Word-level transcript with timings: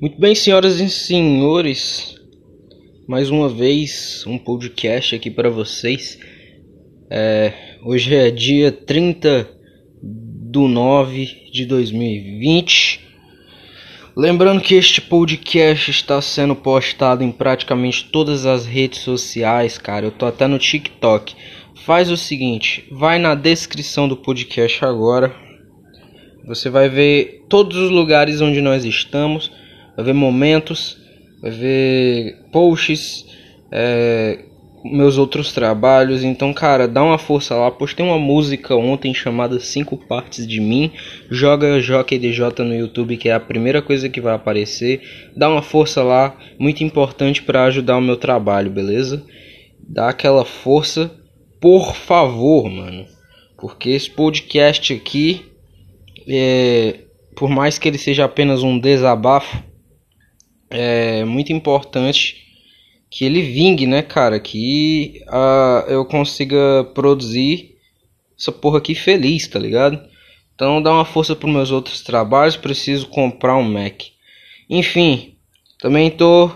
Muito 0.00 0.18
bem, 0.18 0.34
senhoras 0.34 0.80
e 0.80 0.88
senhores, 0.88 2.14
mais 3.06 3.28
uma 3.28 3.50
vez 3.50 4.24
um 4.26 4.38
podcast 4.38 5.14
aqui 5.14 5.30
para 5.30 5.50
vocês. 5.50 6.18
É, 7.10 7.52
hoje 7.84 8.14
é 8.14 8.30
dia 8.30 8.72
30 8.72 9.46
do 10.02 10.66
9 10.66 11.50
de 11.52 11.66
2020. 11.66 13.06
Lembrando 14.16 14.62
que 14.62 14.74
este 14.74 15.02
podcast 15.02 15.90
está 15.90 16.22
sendo 16.22 16.56
postado 16.56 17.22
em 17.22 17.30
praticamente 17.30 18.08
todas 18.10 18.46
as 18.46 18.64
redes 18.64 19.00
sociais, 19.00 19.76
cara. 19.76 20.06
Eu 20.06 20.12
tô 20.12 20.24
até 20.24 20.46
no 20.46 20.58
TikTok. 20.58 21.36
Faz 21.84 22.10
o 22.10 22.16
seguinte, 22.16 22.88
vai 22.90 23.18
na 23.18 23.34
descrição 23.34 24.08
do 24.08 24.16
podcast 24.16 24.82
agora. 24.82 25.36
Você 26.46 26.70
vai 26.70 26.88
ver 26.88 27.44
todos 27.50 27.76
os 27.76 27.90
lugares 27.90 28.40
onde 28.40 28.62
nós 28.62 28.86
estamos 28.86 29.59
vai 30.00 30.04
ver 30.04 30.12
momentos, 30.14 30.96
vai 31.42 31.50
ver 31.50 32.36
posts, 32.50 33.26
é, 33.70 34.38
meus 34.84 35.18
outros 35.18 35.52
trabalhos. 35.52 36.24
Então, 36.24 36.52
cara, 36.54 36.88
dá 36.88 37.02
uma 37.02 37.18
força 37.18 37.54
lá. 37.54 37.70
Postei 37.70 38.04
uma 38.04 38.18
música 38.18 38.74
ontem 38.74 39.12
chamada 39.12 39.60
Cinco 39.60 39.96
Partes 39.96 40.46
de 40.46 40.60
Mim. 40.60 40.90
Joga 41.30 41.80
JQDJ 41.80 42.64
no 42.64 42.74
YouTube, 42.74 43.16
que 43.16 43.28
é 43.28 43.34
a 43.34 43.40
primeira 43.40 43.82
coisa 43.82 44.08
que 44.08 44.20
vai 44.20 44.34
aparecer. 44.34 45.02
Dá 45.36 45.48
uma 45.48 45.62
força 45.62 46.02
lá, 46.02 46.36
muito 46.58 46.82
importante 46.82 47.42
para 47.42 47.64
ajudar 47.64 47.98
o 47.98 48.02
meu 48.02 48.16
trabalho, 48.16 48.70
beleza? 48.70 49.22
Dá 49.78 50.08
aquela 50.08 50.44
força, 50.44 51.10
por 51.60 51.94
favor, 51.94 52.70
mano. 52.70 53.04
Porque 53.58 53.90
esse 53.90 54.10
podcast 54.10 54.94
aqui, 54.94 55.44
é, 56.26 57.00
por 57.36 57.50
mais 57.50 57.78
que 57.78 57.86
ele 57.86 57.98
seja 57.98 58.24
apenas 58.24 58.62
um 58.62 58.78
desabafo, 58.78 59.69
é 60.70 61.24
muito 61.24 61.52
importante 61.52 62.36
que 63.10 63.24
ele 63.24 63.42
vingue, 63.42 63.86
né, 63.86 64.02
cara? 64.02 64.38
Que 64.38 65.20
eu 65.88 66.04
consiga 66.04 66.84
produzir 66.94 67.76
essa 68.38 68.52
porra 68.52 68.78
aqui 68.78 68.94
feliz, 68.94 69.48
tá 69.48 69.58
ligado? 69.58 70.00
Então 70.54 70.80
dá 70.80 70.92
uma 70.92 71.04
força 71.04 71.34
para 71.34 71.50
meus 71.50 71.70
outros 71.70 72.02
trabalhos, 72.02 72.56
preciso 72.56 73.08
comprar 73.08 73.56
um 73.56 73.62
Mac. 73.64 74.02
Enfim, 74.68 75.34
também 75.78 76.10
tô 76.10 76.50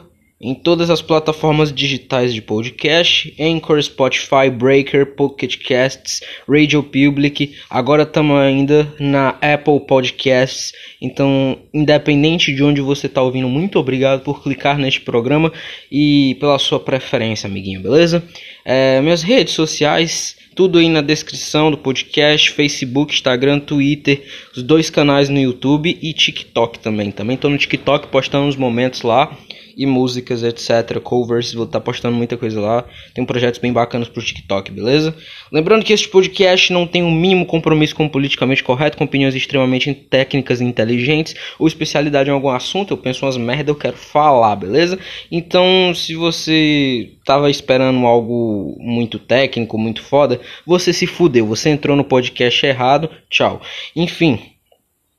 em 0.44 0.54
todas 0.54 0.90
as 0.90 1.00
plataformas 1.00 1.72
digitais 1.72 2.34
de 2.34 2.42
podcast, 2.42 3.34
Anchor, 3.40 3.82
Spotify, 3.82 4.50
Breaker, 4.52 5.06
Pocket 5.14 5.56
Casts, 5.66 6.20
Radio 6.46 6.82
Public. 6.82 7.54
Agora 7.70 8.02
estamos 8.02 8.36
ainda 8.36 8.86
na 9.00 9.30
Apple 9.40 9.80
Podcasts. 9.88 10.72
Então, 11.00 11.58
independente 11.72 12.54
de 12.54 12.62
onde 12.62 12.82
você 12.82 13.06
está 13.06 13.22
ouvindo, 13.22 13.48
muito 13.48 13.78
obrigado 13.78 14.20
por 14.20 14.42
clicar 14.42 14.76
neste 14.76 15.00
programa 15.00 15.50
e 15.90 16.36
pela 16.38 16.58
sua 16.58 16.78
preferência, 16.78 17.46
amiguinho, 17.46 17.80
beleza? 17.80 18.22
É, 18.66 19.00
minhas 19.00 19.22
redes 19.22 19.54
sociais, 19.54 20.36
tudo 20.54 20.78
aí 20.78 20.88
na 20.88 21.00
descrição 21.00 21.70
do 21.70 21.76
podcast, 21.76 22.50
Facebook, 22.50 23.12
Instagram, 23.12 23.58
Twitter, 23.58 24.22
os 24.56 24.62
dois 24.62 24.88
canais 24.88 25.28
no 25.28 25.38
YouTube 25.38 25.98
e 26.00 26.12
TikTok 26.12 26.78
também. 26.78 27.10
Também 27.10 27.34
estou 27.34 27.50
no 27.50 27.58
TikTok 27.58 28.08
postando 28.08 28.46
uns 28.46 28.56
momentos 28.56 29.02
lá 29.02 29.36
e 29.76 29.86
músicas, 29.86 30.42
etc. 30.42 31.00
Covers, 31.00 31.52
vou 31.52 31.64
estar 31.64 31.80
tá 31.80 31.84
postando 31.84 32.16
muita 32.16 32.36
coisa 32.36 32.60
lá. 32.60 32.84
Tem 33.14 33.24
projetos 33.24 33.60
bem 33.60 33.72
bacanas 33.72 34.08
pro 34.08 34.22
TikTok, 34.22 34.70
beleza? 34.70 35.14
Lembrando 35.52 35.84
que 35.84 35.92
este 35.92 36.08
podcast 36.08 36.72
não 36.72 36.86
tem 36.86 37.02
o 37.02 37.06
um 37.06 37.12
mínimo 37.12 37.46
compromisso 37.46 37.94
com 37.94 38.06
o 38.06 38.10
politicamente 38.10 38.62
correto, 38.62 38.96
com 38.96 39.04
opiniões 39.04 39.34
extremamente 39.34 39.92
técnicas 39.92 40.60
e 40.60 40.64
inteligentes, 40.64 41.34
ou 41.58 41.66
especialidade 41.66 42.30
em 42.30 42.32
algum 42.32 42.50
assunto. 42.50 42.92
Eu 42.92 42.98
penso 42.98 43.24
umas 43.24 43.36
merda, 43.36 43.70
eu 43.70 43.76
quero 43.76 43.96
falar, 43.96 44.56
beleza? 44.56 44.98
Então, 45.30 45.92
se 45.94 46.14
você 46.14 47.10
tava 47.24 47.50
esperando 47.50 48.06
algo 48.06 48.76
muito 48.80 49.18
técnico, 49.18 49.78
muito 49.78 50.02
foda, 50.02 50.40
você 50.66 50.92
se 50.92 51.06
fudeu. 51.06 51.46
Você 51.46 51.70
entrou 51.70 51.96
no 51.96 52.04
podcast 52.04 52.64
errado. 52.64 53.10
Tchau. 53.28 53.60
Enfim, 53.94 54.40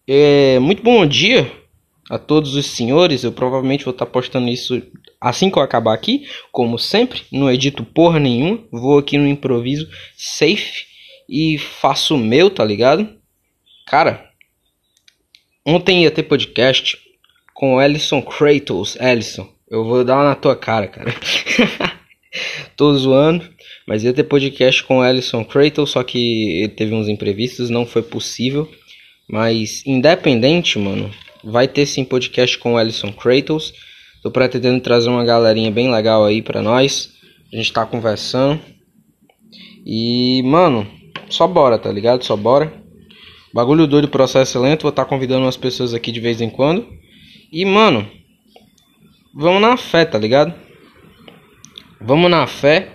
é, 0.07 0.59
muito 0.59 0.83
bom 0.83 1.05
dia 1.05 1.51
a 2.09 2.17
todos 2.17 2.55
os 2.55 2.65
senhores. 2.67 3.23
Eu 3.23 3.31
provavelmente 3.31 3.83
vou 3.83 3.91
estar 3.91 4.05
postando 4.05 4.49
isso 4.49 4.81
assim 5.19 5.49
que 5.49 5.57
eu 5.57 5.63
acabar 5.63 5.93
aqui, 5.93 6.27
como 6.51 6.77
sempre. 6.77 7.23
Não 7.31 7.51
edito 7.51 7.83
porra 7.83 8.19
nenhuma. 8.19 8.63
Vou 8.71 8.97
aqui 8.97 9.17
no 9.17 9.27
improviso 9.27 9.89
safe 10.15 10.85
e 11.27 11.57
faço 11.57 12.15
o 12.15 12.19
meu, 12.19 12.49
tá 12.49 12.63
ligado? 12.63 13.09
Cara, 13.87 14.29
ontem 15.65 16.03
ia 16.03 16.11
ter 16.11 16.23
podcast 16.23 16.97
com 17.53 17.75
o 17.75 17.81
Ellison 17.81 18.21
Kratos. 18.21 18.95
Ellison, 18.99 19.49
eu 19.69 19.83
vou 19.83 20.03
dar 20.03 20.15
uma 20.17 20.25
na 20.25 20.35
tua 20.35 20.55
cara, 20.55 20.87
cara. 20.87 21.13
Tô 22.75 22.93
zoando. 22.95 23.54
Mas 23.87 24.03
ia 24.03 24.13
ter 24.13 24.23
podcast 24.23 24.83
com 24.83 24.99
o 24.99 25.05
Ellison 25.05 25.43
Kratos, 25.43 25.91
só 25.91 26.03
que 26.03 26.59
ele 26.59 26.69
teve 26.69 26.93
uns 26.93 27.07
imprevistos, 27.07 27.69
não 27.69 27.85
foi 27.85 28.01
possível. 28.01 28.69
Mas 29.29 29.83
independente, 29.85 30.77
mano, 30.79 31.11
Vai 31.47 31.67
ter 31.67 31.85
sim 31.85 32.03
podcast 32.03 32.57
com 32.57 32.73
o 32.73 32.79
Ellison 32.79 33.13
Kratos. 33.13 33.71
Tô 34.23 34.31
pretendendo 34.31 34.81
trazer 34.81 35.09
uma 35.09 35.23
galerinha 35.23 35.69
bem 35.69 35.91
legal 35.91 36.25
aí 36.25 36.41
pra 36.41 36.59
nós. 36.59 37.13
A 37.53 37.55
gente 37.55 37.71
tá 37.71 37.85
conversando. 37.85 38.59
E, 39.85 40.41
mano, 40.43 40.87
só 41.29 41.47
bora, 41.47 41.77
tá 41.77 41.91
ligado? 41.91 42.23
Só 42.23 42.35
bora. 42.35 42.73
Bagulho 43.53 43.85
doido, 43.85 44.07
processo 44.07 44.59
lento. 44.59 44.81
Vou 44.81 44.89
estar 44.89 45.03
tá 45.03 45.09
convidando 45.09 45.45
umas 45.45 45.55
pessoas 45.55 45.93
aqui 45.93 46.11
de 46.11 46.19
vez 46.19 46.41
em 46.41 46.49
quando. 46.49 46.83
E, 47.51 47.63
mano, 47.63 48.09
vamos 49.31 49.61
na 49.61 49.77
fé, 49.77 50.03
tá 50.03 50.17
ligado? 50.17 50.51
Vamos 52.01 52.31
na 52.31 52.47
fé. 52.47 52.91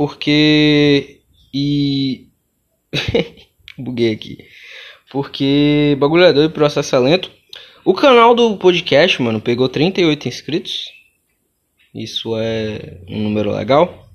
Porque. 0.00 1.20
E. 1.52 2.26
Buguei 3.76 4.14
aqui. 4.14 4.38
Porque 5.10 5.94
bagulho 6.00 6.24
é 6.24 6.32
doido, 6.32 6.54
processo 6.54 6.96
é 6.96 6.98
lento. 6.98 7.30
O 7.84 7.92
canal 7.92 8.34
do 8.34 8.56
podcast, 8.56 9.20
mano, 9.20 9.42
pegou 9.42 9.68
38 9.68 10.26
inscritos. 10.26 10.86
Isso 11.94 12.34
é 12.38 13.02
um 13.10 13.24
número 13.24 13.52
legal. 13.52 14.10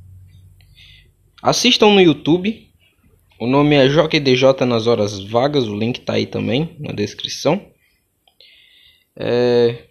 Assistam 1.39 1.91
no 1.91 2.01
YouTube. 2.01 2.67
O 3.39 3.45
nome 3.45 3.75
é 3.75 3.87
JoqueDJ 3.87 4.65
nas 4.65 4.87
horas 4.87 5.19
vagas. 5.19 5.67
O 5.67 5.77
link 5.77 5.99
tá 5.99 6.13
aí 6.13 6.25
também 6.25 6.75
na 6.79 6.93
descrição. 6.93 7.63
É... 9.15 9.83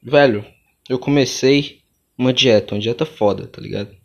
Velho, 0.00 0.46
eu 0.88 0.96
comecei 0.96 1.80
uma 2.16 2.32
dieta, 2.32 2.76
uma 2.76 2.80
dieta 2.80 3.04
foda, 3.04 3.44
tá 3.48 3.60
ligado? 3.60 3.97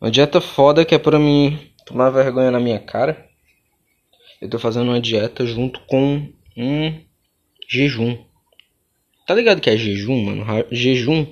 Uma 0.00 0.10
dieta 0.10 0.40
foda 0.40 0.84
que 0.84 0.94
é 0.94 0.98
pra 0.98 1.18
mim 1.18 1.58
tomar 1.86 2.10
vergonha 2.10 2.50
na 2.50 2.60
minha 2.60 2.78
cara. 2.78 3.26
Eu 4.40 4.50
tô 4.50 4.58
fazendo 4.58 4.88
uma 4.88 5.00
dieta 5.00 5.46
junto 5.46 5.80
com 5.86 6.30
um 6.56 7.00
jejum. 7.68 8.18
Tá 9.26 9.34
ligado 9.34 9.60
que 9.60 9.70
é 9.70 9.76
jejum, 9.76 10.24
mano? 10.24 10.66
Jejum. 10.70 11.26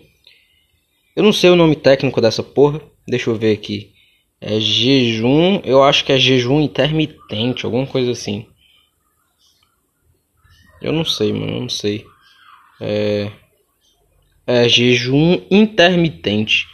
Eu 1.14 1.22
não 1.22 1.32
sei 1.32 1.50
o 1.50 1.56
nome 1.56 1.76
técnico 1.76 2.20
dessa 2.20 2.42
porra. 2.42 2.80
Deixa 3.06 3.28
eu 3.28 3.36
ver 3.36 3.52
aqui. 3.52 3.92
É 4.40 4.58
jejum. 4.58 5.60
Eu 5.62 5.82
acho 5.82 6.04
que 6.04 6.12
é 6.12 6.18
jejum 6.18 6.60
intermitente, 6.60 7.66
alguma 7.66 7.86
coisa 7.86 8.12
assim. 8.12 8.46
Eu 10.80 10.92
não 10.92 11.04
sei, 11.04 11.32
mano. 11.32 11.52
Eu 11.52 11.60
não 11.60 11.68
sei. 11.68 12.04
É. 12.80 13.30
É 14.46 14.68
jejum 14.68 15.40
intermitente. 15.50 16.66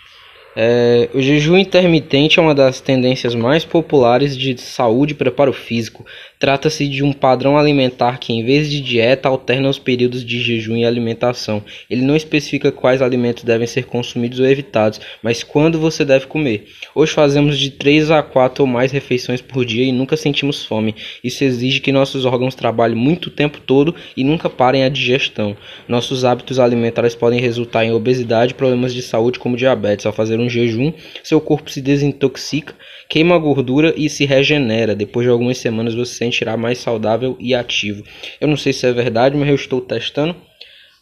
É, 0.56 1.08
o 1.14 1.20
jejum 1.20 1.56
intermitente 1.56 2.38
é 2.38 2.42
uma 2.42 2.54
das 2.54 2.80
tendências 2.80 3.34
mais 3.34 3.64
populares 3.64 4.36
de 4.36 4.60
saúde 4.60 5.12
e 5.12 5.16
preparo 5.16 5.52
físico. 5.52 6.04
Trata-se 6.40 6.88
de 6.88 7.04
um 7.04 7.12
padrão 7.12 7.58
alimentar 7.58 8.18
que, 8.18 8.32
em 8.32 8.42
vez 8.42 8.70
de 8.70 8.80
dieta, 8.80 9.28
alterna 9.28 9.68
os 9.68 9.78
períodos 9.78 10.24
de 10.24 10.40
jejum 10.40 10.74
e 10.74 10.86
alimentação. 10.86 11.62
Ele 11.90 12.00
não 12.00 12.16
especifica 12.16 12.72
quais 12.72 13.02
alimentos 13.02 13.44
devem 13.44 13.66
ser 13.66 13.84
consumidos 13.84 14.40
ou 14.40 14.46
evitados, 14.46 15.02
mas 15.22 15.42
quando 15.42 15.78
você 15.78 16.02
deve 16.02 16.26
comer. 16.26 16.66
Hoje 16.94 17.12
fazemos 17.12 17.58
de 17.58 17.68
3 17.68 18.10
a 18.10 18.22
4 18.22 18.64
ou 18.64 18.66
mais 18.66 18.90
refeições 18.90 19.42
por 19.42 19.66
dia 19.66 19.84
e 19.84 19.92
nunca 19.92 20.16
sentimos 20.16 20.64
fome. 20.64 20.94
Isso 21.22 21.44
exige 21.44 21.78
que 21.80 21.92
nossos 21.92 22.24
órgãos 22.24 22.54
trabalhem 22.54 22.96
muito 22.96 23.26
o 23.26 23.30
tempo 23.30 23.60
todo 23.60 23.94
e 24.16 24.24
nunca 24.24 24.48
parem 24.48 24.82
a 24.82 24.88
digestão. 24.88 25.54
Nossos 25.86 26.24
hábitos 26.24 26.58
alimentares 26.58 27.14
podem 27.14 27.38
resultar 27.38 27.84
em 27.84 27.92
obesidade 27.92 28.52
e 28.52 28.56
problemas 28.56 28.94
de 28.94 29.02
saúde 29.02 29.38
como 29.38 29.58
diabetes. 29.58 30.06
Ao 30.06 30.12
fazer 30.12 30.40
um 30.40 30.48
jejum, 30.48 30.90
seu 31.22 31.38
corpo 31.38 31.70
se 31.70 31.82
desintoxica, 31.82 32.74
queima 33.10 33.36
gordura 33.36 33.92
e 33.94 34.08
se 34.08 34.24
regenera. 34.24 34.96
Depois 34.96 35.26
de 35.26 35.30
algumas 35.30 35.58
semanas 35.58 35.94
você 35.94 36.29
sentirá 36.30 36.56
mais 36.56 36.78
saudável 36.78 37.36
e 37.40 37.54
ativo. 37.54 38.04
Eu 38.40 38.48
não 38.48 38.56
sei 38.56 38.72
se 38.72 38.86
é 38.86 38.92
verdade, 38.92 39.36
mas 39.36 39.48
eu 39.48 39.54
estou 39.54 39.80
testando. 39.80 40.36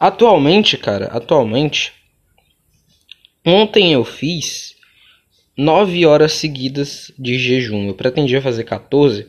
Atualmente, 0.01 0.77
cara, 0.77 1.07
atualmente, 1.07 1.93
ontem 3.45 3.93
eu 3.93 4.05
fiz 4.05 4.75
9 5.57 6.07
horas 6.07 6.33
seguidas 6.33 7.13
de 7.19 7.39
jejum. 7.39 7.89
Eu 7.89 7.95
pretendia 7.95 8.41
fazer 8.41 8.65
14, 8.65 9.27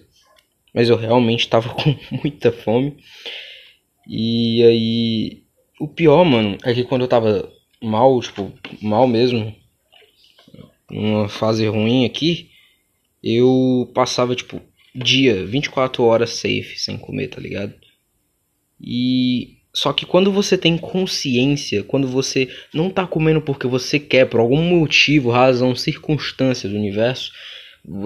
mas 0.74 0.90
eu 0.90 0.96
realmente 0.96 1.42
estava 1.42 1.69
com 1.75 1.96
muita 2.12 2.52
fome. 2.52 2.98
E 4.07 4.63
aí. 4.63 5.44
O 5.80 5.88
pior, 5.88 6.25
mano, 6.25 6.57
é 6.66 6.74
que 6.74 6.84
quando 6.84 7.04
eu 7.04 7.07
tava 7.07 7.50
mal, 7.81 8.19
tipo, 8.19 8.52
mal 8.81 9.07
mesmo, 9.07 9.56
numa 10.92 11.30
fase 11.30 11.66
ruim 11.68 12.04
aqui, 12.06 12.50
eu 13.24 13.90
passava, 13.94 14.36
tipo, 14.36 14.62
dia, 14.94 15.46
24 15.46 16.04
horas 16.04 16.32
safe, 16.32 16.76
sem 16.78 16.98
comer, 16.98 17.28
tá 17.28 17.40
ligado? 17.40 17.74
E. 18.80 19.58
Só 19.72 19.94
que 19.94 20.04
quando 20.04 20.32
você 20.32 20.58
tem 20.58 20.78
consciência, 20.78 21.84
quando 21.84 22.08
você 22.08 22.50
não 22.74 22.90
tá 22.90 23.06
comendo 23.06 23.40
porque 23.40 23.68
você 23.68 24.00
quer, 24.00 24.26
por 24.26 24.40
algum 24.40 24.62
motivo, 24.62 25.30
razão, 25.30 25.76
circunstância 25.76 26.68
do 26.68 26.76
universo, 26.76 27.32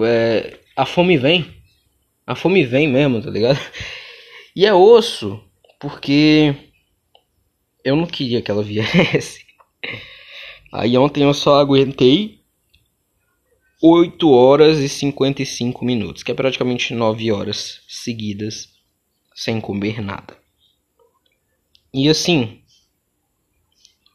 é, 0.06 0.58
a 0.76 0.84
fome 0.84 1.16
vem. 1.16 1.46
A 2.26 2.34
fome 2.34 2.64
vem 2.64 2.86
mesmo, 2.86 3.22
tá 3.22 3.30
ligado? 3.30 3.58
E 4.54 4.64
é 4.66 4.72
osso, 4.72 5.42
porque 5.80 6.54
eu 7.84 7.96
não 7.96 8.06
queria 8.06 8.40
que 8.40 8.50
ela 8.50 8.62
viesse. 8.62 9.44
Aí 10.72 10.96
ontem 10.96 11.24
eu 11.24 11.34
só 11.34 11.60
aguentei 11.60 12.43
8 13.86 14.30
horas 14.30 14.78
e 14.78 14.88
55 14.88 15.84
minutos, 15.84 16.22
que 16.22 16.32
é 16.32 16.34
praticamente 16.34 16.94
9 16.94 17.30
horas 17.30 17.82
seguidas 17.86 18.70
sem 19.34 19.60
comer 19.60 20.00
nada. 20.00 20.38
E 21.92 22.08
assim, 22.08 22.60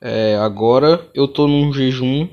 é, 0.01 0.35
agora 0.37 1.07
eu 1.13 1.27
tô 1.27 1.47
num 1.47 1.71
jejum 1.71 2.27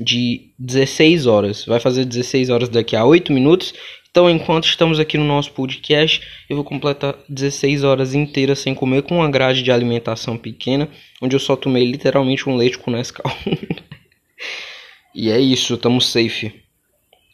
de 0.00 0.50
16 0.58 1.26
horas. 1.26 1.64
Vai 1.64 1.78
fazer 1.78 2.04
16 2.04 2.50
horas 2.50 2.68
daqui 2.68 2.96
a 2.96 3.04
8 3.04 3.32
minutos. 3.32 3.72
Então, 4.10 4.28
enquanto 4.28 4.66
estamos 4.66 4.98
aqui 4.98 5.16
no 5.16 5.24
nosso 5.24 5.52
podcast, 5.52 6.26
eu 6.50 6.56
vou 6.56 6.64
completar 6.64 7.14
16 7.28 7.84
horas 7.84 8.14
inteiras 8.14 8.58
sem 8.58 8.74
comer 8.74 9.02
com 9.02 9.18
uma 9.18 9.30
grade 9.30 9.62
de 9.62 9.70
alimentação 9.70 10.36
pequena, 10.36 10.88
onde 11.22 11.36
eu 11.36 11.40
só 11.40 11.54
tomei 11.54 11.84
literalmente 11.84 12.48
um 12.48 12.56
leite 12.56 12.78
com 12.78 12.90
Nescau. 12.90 13.30
e 15.16 15.30
é 15.30 15.40
isso, 15.40 15.74
estamos 15.74 16.06
safe. 16.10 16.62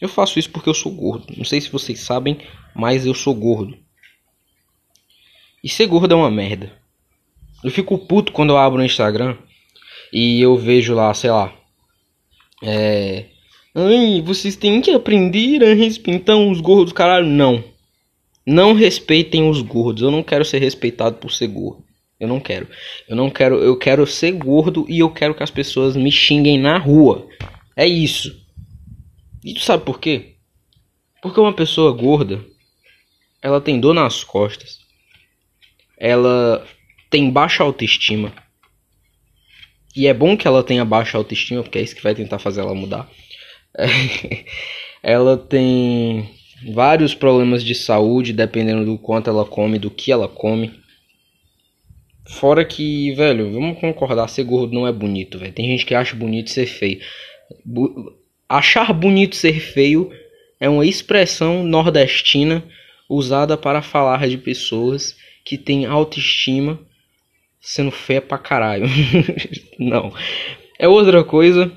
Eu 0.00 0.08
faço 0.08 0.38
isso 0.38 0.50
porque 0.50 0.68
eu 0.68 0.74
sou 0.74 0.92
gordo. 0.92 1.26
Não 1.36 1.44
sei 1.44 1.60
se 1.60 1.68
vocês 1.68 2.00
sabem, 2.00 2.38
mas 2.74 3.04
eu 3.04 3.14
sou 3.14 3.34
gordo. 3.34 3.76
E 5.62 5.68
ser 5.68 5.86
gordo 5.86 6.14
é 6.14 6.16
uma 6.16 6.30
merda. 6.30 6.72
Eu 7.62 7.70
fico 7.70 7.98
puto 7.98 8.30
quando 8.32 8.50
eu 8.50 8.56
abro 8.56 8.80
o 8.80 8.84
Instagram 8.84 9.36
e 10.12 10.40
eu 10.40 10.56
vejo 10.56 10.94
lá, 10.94 11.12
sei 11.12 11.30
lá, 11.30 11.52
é. 12.62 13.24
Ai, 13.74 14.22
vocês 14.24 14.54
têm 14.54 14.80
que 14.80 14.92
aprender 14.92 15.64
a 15.64 15.74
respeitar 15.74 16.36
os 16.36 16.60
gordos, 16.60 16.92
caralho. 16.92 17.26
Não. 17.26 17.64
Não 18.46 18.74
respeitem 18.74 19.48
os 19.48 19.60
gordos. 19.60 20.02
Eu 20.02 20.10
não 20.10 20.22
quero 20.22 20.44
ser 20.44 20.58
respeitado 20.58 21.16
por 21.16 21.32
ser 21.32 21.48
gordo. 21.48 21.82
Eu 22.20 22.28
não 22.28 22.38
quero. 22.38 22.68
Eu 23.08 23.16
não 23.16 23.28
quero. 23.28 23.56
Eu 23.56 23.76
quero 23.76 24.06
ser 24.06 24.30
gordo 24.32 24.86
e 24.88 25.00
eu 25.00 25.10
quero 25.10 25.34
que 25.34 25.42
as 25.42 25.50
pessoas 25.50 25.96
me 25.96 26.12
xinguem 26.12 26.58
na 26.58 26.78
rua. 26.78 27.26
É 27.76 27.86
isso. 27.86 28.40
E 29.44 29.54
tu 29.54 29.60
sabe 29.60 29.84
por 29.84 29.98
quê? 29.98 30.34
Porque 31.22 31.40
uma 31.40 31.52
pessoa 31.52 31.92
gorda, 31.92 32.44
ela 33.40 33.60
tem 33.60 33.80
dor 33.80 33.94
nas 33.94 34.22
costas. 34.24 34.80
Ela 35.98 36.66
tem 37.10 37.30
baixa 37.30 37.62
autoestima. 37.62 38.32
E 39.94 40.06
é 40.06 40.14
bom 40.14 40.36
que 40.36 40.46
ela 40.46 40.64
tenha 40.64 40.84
baixa 40.84 41.18
autoestima, 41.18 41.62
porque 41.62 41.78
é 41.78 41.82
isso 41.82 41.94
que 41.94 42.02
vai 42.02 42.14
tentar 42.14 42.38
fazer 42.38 42.60
ela 42.60 42.74
mudar. 42.74 43.08
Ela 45.02 45.36
tem 45.36 46.30
vários 46.72 47.12
problemas 47.12 47.64
de 47.64 47.74
saúde, 47.74 48.32
dependendo 48.32 48.84
do 48.84 48.96
quanto 48.96 49.28
ela 49.28 49.44
come, 49.44 49.80
do 49.80 49.90
que 49.90 50.12
ela 50.12 50.28
come. 50.28 50.80
Fora 52.24 52.64
que, 52.64 53.12
velho, 53.14 53.52
vamos 53.52 53.80
concordar, 53.80 54.28
ser 54.28 54.44
gordo 54.44 54.72
não 54.72 54.86
é 54.86 54.92
bonito, 54.92 55.38
velho. 55.38 55.52
Tem 55.52 55.66
gente 55.66 55.84
que 55.84 55.94
acha 55.94 56.14
bonito 56.14 56.50
ser 56.50 56.66
feio. 56.66 57.00
Achar 58.48 58.92
bonito 58.92 59.36
ser 59.36 59.60
feio 59.60 60.10
é 60.60 60.68
uma 60.68 60.86
expressão 60.86 61.64
nordestina 61.64 62.62
usada 63.08 63.56
para 63.56 63.82
falar 63.82 64.28
de 64.28 64.38
pessoas 64.38 65.16
que 65.44 65.58
têm 65.58 65.86
autoestima 65.86 66.78
sendo 67.60 67.90
feia 67.90 68.20
pra 68.20 68.38
caralho. 68.38 68.86
não. 69.78 70.12
É 70.78 70.88
outra 70.88 71.22
coisa, 71.22 71.72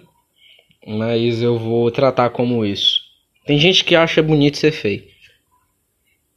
mas 0.86 1.42
eu 1.42 1.58
vou 1.58 1.92
tratar 1.92 2.30
como 2.30 2.66
isso. 2.66 3.02
Tem 3.46 3.60
gente 3.60 3.84
que 3.84 3.96
acha 3.96 4.24
bonito 4.24 4.58
ser 4.58 4.72
feio. 4.72 5.04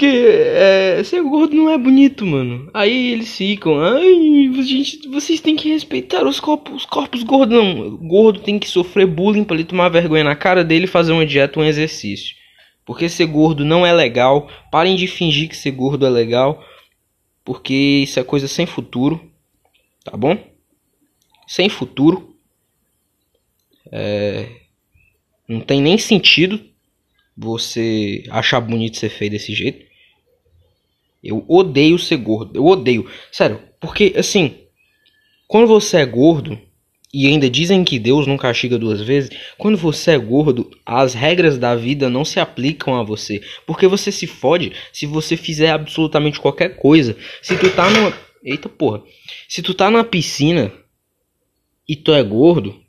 Porque 0.00 0.16
é, 0.16 1.04
ser 1.04 1.22
gordo 1.22 1.54
não 1.54 1.68
é 1.68 1.76
bonito, 1.76 2.24
mano. 2.24 2.70
Aí 2.72 3.12
eles 3.12 3.36
ficam, 3.36 3.78
ai, 3.82 4.50
gente, 4.62 5.06
vocês 5.06 5.42
têm 5.42 5.54
que 5.54 5.68
respeitar 5.68 6.26
os 6.26 6.40
corpos, 6.40 6.74
os 6.74 6.86
corpos 6.86 7.22
gordos. 7.22 7.54
Não, 7.54 7.98
gordo 7.98 8.40
tem 8.40 8.58
que 8.58 8.66
sofrer 8.66 9.06
bullying 9.06 9.44
pra 9.44 9.54
ele 9.56 9.66
tomar 9.66 9.90
vergonha 9.90 10.24
na 10.24 10.34
cara 10.34 10.64
dele 10.64 10.86
fazer 10.86 11.12
uma 11.12 11.26
dieta, 11.26 11.60
um 11.60 11.64
exercício. 11.64 12.34
Porque 12.82 13.10
ser 13.10 13.26
gordo 13.26 13.62
não 13.62 13.84
é 13.84 13.92
legal. 13.92 14.48
Parem 14.72 14.96
de 14.96 15.06
fingir 15.06 15.50
que 15.50 15.56
ser 15.56 15.72
gordo 15.72 16.06
é 16.06 16.08
legal. 16.08 16.64
Porque 17.44 17.74
isso 17.74 18.18
é 18.18 18.24
coisa 18.24 18.48
sem 18.48 18.64
futuro. 18.64 19.20
Tá 20.02 20.16
bom? 20.16 20.34
Sem 21.46 21.68
futuro. 21.68 22.34
É... 23.92 24.48
Não 25.46 25.60
tem 25.60 25.82
nem 25.82 25.98
sentido 25.98 26.58
você 27.36 28.24
achar 28.30 28.62
bonito 28.62 28.96
ser 28.96 29.10
feio 29.10 29.32
desse 29.32 29.54
jeito. 29.54 29.89
Eu 31.22 31.44
odeio 31.48 31.98
ser 31.98 32.16
gordo. 32.16 32.56
Eu 32.56 32.66
odeio. 32.66 33.08
Sério. 33.30 33.60
Porque 33.80 34.14
assim. 34.16 34.56
Quando 35.46 35.66
você 35.66 35.98
é 35.98 36.06
gordo 36.06 36.56
e 37.12 37.26
ainda 37.26 37.50
dizem 37.50 37.82
que 37.82 37.98
Deus 37.98 38.24
não 38.24 38.36
castiga 38.36 38.78
duas 38.78 39.00
vezes, 39.00 39.30
quando 39.58 39.76
você 39.76 40.12
é 40.12 40.18
gordo, 40.18 40.70
as 40.86 41.12
regras 41.12 41.58
da 41.58 41.74
vida 41.74 42.08
não 42.08 42.24
se 42.24 42.38
aplicam 42.38 42.94
a 42.94 43.02
você. 43.02 43.42
Porque 43.66 43.88
você 43.88 44.12
se 44.12 44.28
fode 44.28 44.72
se 44.92 45.06
você 45.06 45.36
fizer 45.36 45.70
absolutamente 45.70 46.38
qualquer 46.38 46.76
coisa. 46.76 47.16
Se 47.42 47.56
tu 47.56 47.68
tá 47.70 47.90
numa. 47.90 48.12
Eita 48.44 48.68
porra. 48.68 49.02
Se 49.48 49.60
tu 49.60 49.74
tá 49.74 49.90
na 49.90 50.04
piscina 50.04 50.72
e 51.86 51.96
tu 51.96 52.12
é 52.12 52.22
gordo, 52.22 52.79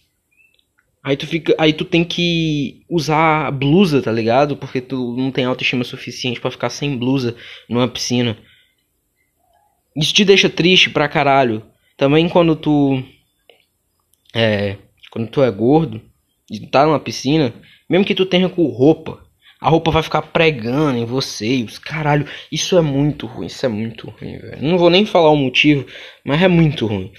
aí 1.03 1.17
tu 1.17 1.27
fica. 1.27 1.55
Aí 1.57 1.73
tu 1.73 1.85
tem 1.85 2.03
que 2.03 2.83
usar 2.89 3.51
blusa, 3.51 4.01
tá 4.01 4.11
ligado? 4.11 4.55
Porque 4.57 4.81
tu 4.81 5.15
não 5.17 5.31
tem 5.31 5.45
autoestima 5.45 5.83
suficiente 5.83 6.39
para 6.39 6.51
ficar 6.51 6.69
sem 6.69 6.97
blusa 6.97 7.35
numa 7.69 7.87
piscina. 7.87 8.37
Isso 9.95 10.13
te 10.13 10.23
deixa 10.23 10.49
triste 10.49 10.89
pra 10.89 11.09
caralho. 11.09 11.63
Também 11.97 12.29
quando 12.29 12.55
tu 12.55 13.03
é, 14.33 14.77
quando 15.11 15.27
tu 15.27 15.43
é 15.43 15.51
gordo 15.51 16.01
e 16.49 16.59
tá 16.59 16.85
numa 16.85 16.99
piscina, 16.99 17.53
mesmo 17.89 18.05
que 18.05 18.15
tu 18.15 18.25
tenha 18.25 18.49
com 18.49 18.65
roupa, 18.67 19.21
a 19.59 19.69
roupa 19.69 19.91
vai 19.91 20.01
ficar 20.01 20.23
pregando 20.23 20.97
em 20.97 21.05
você 21.05 21.57
e 21.57 21.63
os 21.63 21.77
caralho. 21.77 22.27
Isso 22.51 22.77
é 22.77 22.81
muito 22.81 23.27
ruim, 23.27 23.45
isso 23.45 23.65
é 23.65 23.69
muito 23.69 24.09
ruim, 24.09 24.37
velho. 24.39 24.63
Não 24.63 24.77
vou 24.77 24.89
nem 24.89 25.05
falar 25.05 25.29
o 25.29 25.35
motivo, 25.35 25.85
mas 26.25 26.41
é 26.41 26.47
muito 26.47 26.87
ruim. 26.87 27.11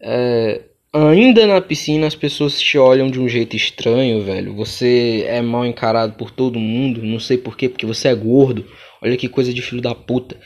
É, 0.00 0.62
ainda 0.92 1.46
na 1.46 1.60
piscina 1.60 2.06
as 2.06 2.14
pessoas 2.14 2.60
te 2.60 2.78
olham 2.78 3.10
de 3.10 3.20
um 3.20 3.28
jeito 3.28 3.56
estranho, 3.56 4.22
velho. 4.22 4.54
Você 4.54 5.24
é 5.26 5.40
mal 5.40 5.64
encarado 5.64 6.14
por 6.14 6.30
todo 6.30 6.58
mundo, 6.58 7.02
não 7.02 7.18
sei 7.18 7.38
porquê, 7.38 7.68
porque 7.68 7.86
você 7.86 8.08
é 8.08 8.14
gordo. 8.14 8.66
Olha 9.02 9.16
que 9.16 9.28
coisa 9.28 9.52
de 9.52 9.62
filho 9.62 9.82
da 9.82 9.94
puta. 9.94 10.38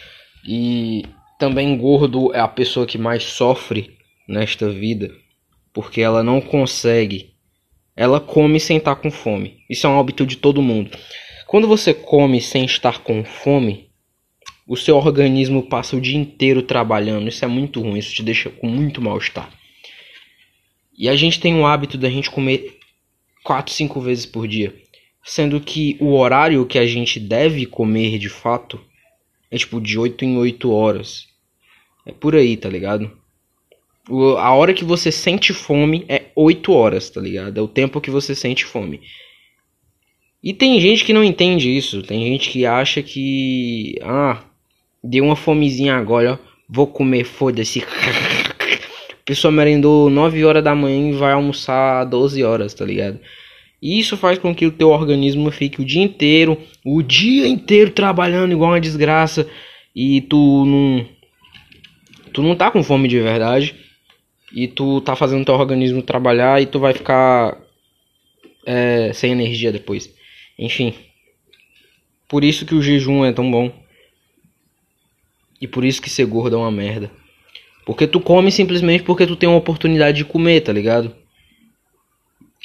E 0.46 1.04
também 1.38 1.76
gordo 1.76 2.34
é 2.34 2.40
a 2.40 2.48
pessoa 2.48 2.86
que 2.86 2.98
mais 2.98 3.24
sofre 3.24 3.96
nesta 4.28 4.68
vida 4.68 5.10
porque 5.76 6.00
ela 6.00 6.22
não 6.22 6.40
consegue. 6.40 7.34
Ela 7.94 8.18
come 8.18 8.58
sem 8.58 8.78
estar 8.78 8.96
com 8.96 9.10
fome. 9.10 9.58
Isso 9.68 9.86
é 9.86 9.90
um 9.90 10.00
hábito 10.00 10.24
de 10.24 10.38
todo 10.38 10.62
mundo. 10.62 10.90
Quando 11.46 11.68
você 11.68 11.92
come 11.92 12.40
sem 12.40 12.64
estar 12.64 13.00
com 13.00 13.22
fome, 13.22 13.90
o 14.66 14.74
seu 14.74 14.96
organismo 14.96 15.68
passa 15.68 15.94
o 15.94 16.00
dia 16.00 16.16
inteiro 16.16 16.62
trabalhando. 16.62 17.28
Isso 17.28 17.44
é 17.44 17.48
muito 17.48 17.82
ruim, 17.82 17.98
isso 17.98 18.14
te 18.14 18.22
deixa 18.22 18.48
com 18.48 18.66
muito 18.66 19.02
mal-estar. 19.02 19.50
E 20.96 21.08
a 21.08 21.16
gente 21.16 21.40
tem 21.40 21.54
o 21.54 21.66
hábito 21.66 21.98
da 21.98 22.08
gente 22.08 22.30
comer 22.30 22.78
4, 23.44 23.72
5 23.72 24.00
vezes 24.00 24.26
por 24.26 24.48
dia. 24.48 24.74
Sendo 25.24 25.60
que 25.60 25.96
o 26.00 26.14
horário 26.14 26.64
que 26.66 26.78
a 26.78 26.86
gente 26.86 27.18
deve 27.20 27.66
comer 27.66 28.18
de 28.18 28.28
fato 28.28 28.80
é 29.50 29.58
tipo 29.58 29.80
de 29.80 29.98
8 29.98 30.24
em 30.24 30.36
8 30.38 30.70
horas. 30.70 31.26
É 32.06 32.12
por 32.12 32.34
aí, 32.34 32.56
tá 32.56 32.68
ligado? 32.68 33.10
a 34.38 34.54
hora 34.54 34.72
que 34.72 34.84
você 34.84 35.10
sente 35.10 35.52
fome 35.52 36.04
é 36.08 36.26
8 36.36 36.72
horas, 36.72 37.10
tá 37.10 37.20
ligado? 37.20 37.58
É 37.58 37.62
o 37.62 37.66
tempo 37.66 38.00
que 38.00 38.10
você 38.10 38.34
sente 38.34 38.64
fome. 38.64 39.00
E 40.42 40.52
tem 40.52 40.80
gente 40.80 41.04
que 41.04 41.12
não 41.12 41.24
entende 41.24 41.76
isso. 41.76 42.02
Tem 42.02 42.24
gente 42.24 42.50
que 42.50 42.64
acha 42.64 43.02
que. 43.02 43.98
Ah, 44.02 44.44
deu 45.02 45.24
uma 45.24 45.34
fomezinha 45.34 45.96
agora, 45.96 46.34
ó. 46.34 46.38
Vou 46.68 46.86
comer, 46.86 47.24
foda-se. 47.24 47.82
Pessoa 49.26 49.50
merendou 49.50 50.08
9 50.08 50.44
horas 50.44 50.62
da 50.62 50.72
manhã 50.72 51.10
e 51.10 51.12
vai 51.12 51.32
almoçar 51.32 52.04
12 52.04 52.44
horas, 52.44 52.72
tá 52.72 52.84
ligado? 52.84 53.18
Isso 53.82 54.16
faz 54.16 54.38
com 54.38 54.54
que 54.54 54.64
o 54.64 54.70
teu 54.70 54.90
organismo 54.90 55.50
fique 55.50 55.80
o 55.80 55.84
dia 55.84 56.02
inteiro, 56.02 56.56
o 56.84 57.02
dia 57.02 57.46
inteiro 57.46 57.90
trabalhando 57.90 58.52
igual 58.52 58.70
uma 58.70 58.80
desgraça 58.80 59.48
e 59.94 60.20
tu 60.22 60.64
não 60.64 61.06
tu 62.32 62.42
não 62.42 62.54
tá 62.54 62.70
com 62.70 62.82
fome 62.82 63.08
de 63.08 63.20
verdade 63.20 63.74
e 64.52 64.68
tu 64.68 65.00
tá 65.00 65.16
fazendo 65.16 65.44
teu 65.44 65.54
organismo 65.54 66.02
trabalhar 66.02 66.62
e 66.62 66.66
tu 66.66 66.78
vai 66.78 66.94
ficar 66.94 67.60
é, 68.64 69.12
sem 69.12 69.32
energia 69.32 69.72
depois. 69.72 70.14
Enfim, 70.58 70.94
por 72.28 72.44
isso 72.44 72.64
que 72.64 72.74
o 72.74 72.82
jejum 72.82 73.24
é 73.24 73.32
tão 73.32 73.50
bom 73.50 73.72
e 75.60 75.66
por 75.66 75.84
isso 75.84 76.00
que 76.00 76.08
ser 76.08 76.26
gordo 76.26 76.54
é 76.54 76.58
uma 76.58 76.70
merda. 76.70 77.10
Porque 77.86 78.08
tu 78.08 78.18
come 78.18 78.50
simplesmente 78.50 79.04
porque 79.04 79.24
tu 79.24 79.36
tem 79.36 79.48
uma 79.48 79.58
oportunidade 79.58 80.16
de 80.18 80.24
comer, 80.24 80.60
tá 80.60 80.72
ligado? 80.72 81.14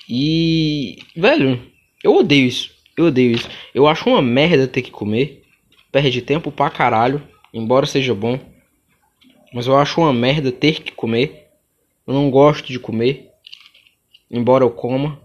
E. 0.10 0.98
Velho, 1.16 1.62
eu 2.04 2.16
odeio 2.16 2.48
isso. 2.48 2.72
Eu 2.98 3.06
odeio 3.06 3.34
isso. 3.34 3.48
Eu 3.74 3.88
acho 3.88 4.10
uma 4.10 4.22
merda 4.22 4.68
ter 4.68 4.82
que 4.82 4.90
comer. 4.90 5.44
Perde 5.92 6.24
tempo 6.24 6.51
pra 6.51 6.72
caralho. 6.72 7.22
Embora 7.54 7.86
seja 7.86 8.16
bom. 8.16 8.40
Mas 9.54 9.68
eu 9.68 9.78
acho 9.78 10.01
uma 10.01 10.12
merda 10.12 10.51
ter 10.51 10.82
que 10.82 10.92
comer. 10.92 11.50
Eu 12.08 12.16
não 12.16 12.32
gosto 12.32 12.70
de 12.70 12.80
comer. 12.80 13.30
Embora 14.30 14.63
eu 14.63 14.72
coma. 14.72 15.22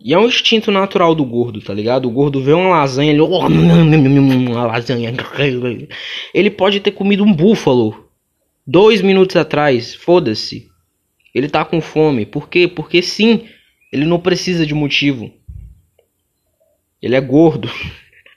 E 0.00 0.14
é 0.14 0.18
um 0.18 0.28
instinto 0.28 0.70
natural 0.70 1.16
do 1.16 1.24
gordo, 1.24 1.60
tá 1.60 1.74
ligado? 1.74 2.06
O 2.06 2.12
gordo 2.12 2.40
vê 2.40 2.52
uma 2.52 2.68
lasanha, 2.68 3.10
ele. 3.10 3.20
Uma 3.26 4.66
lasanha. 4.66 5.12
Ele 6.32 6.50
pode 6.50 6.78
ter 6.78 6.92
comido 6.92 7.24
um 7.24 7.32
búfalo 7.32 8.01
dois 8.66 9.00
minutos 9.02 9.36
atrás. 9.36 9.94
Foda-se. 9.94 10.70
Ele 11.34 11.48
tá 11.48 11.64
com 11.64 11.80
fome. 11.80 12.26
Por 12.26 12.48
quê? 12.48 12.68
Porque 12.68 13.02
sim, 13.02 13.48
ele 13.92 14.04
não 14.04 14.20
precisa 14.20 14.66
de 14.66 14.74
motivo. 14.74 15.32
Ele 17.00 17.16
é 17.16 17.20
gordo. 17.20 17.70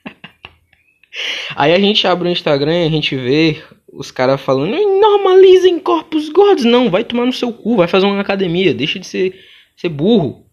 Aí 1.55 1.73
a 1.73 1.79
gente 1.79 2.07
abre 2.07 2.27
o 2.27 2.31
Instagram 2.31 2.83
e 2.83 2.87
a 2.87 2.89
gente 2.89 3.15
vê 3.15 3.61
os 3.91 4.11
caras 4.11 4.41
falando, 4.41 4.75
normalizem 4.99 5.79
corpos 5.79 6.29
gordos. 6.29 6.65
Não, 6.65 6.89
vai 6.89 7.03
tomar 7.03 7.25
no 7.25 7.33
seu 7.33 7.53
cu, 7.53 7.77
vai 7.77 7.87
fazer 7.87 8.05
uma 8.05 8.19
academia, 8.19 8.73
deixa 8.73 8.99
de 8.99 9.07
ser, 9.07 9.39
ser 9.75 9.89
burro. 9.89 10.45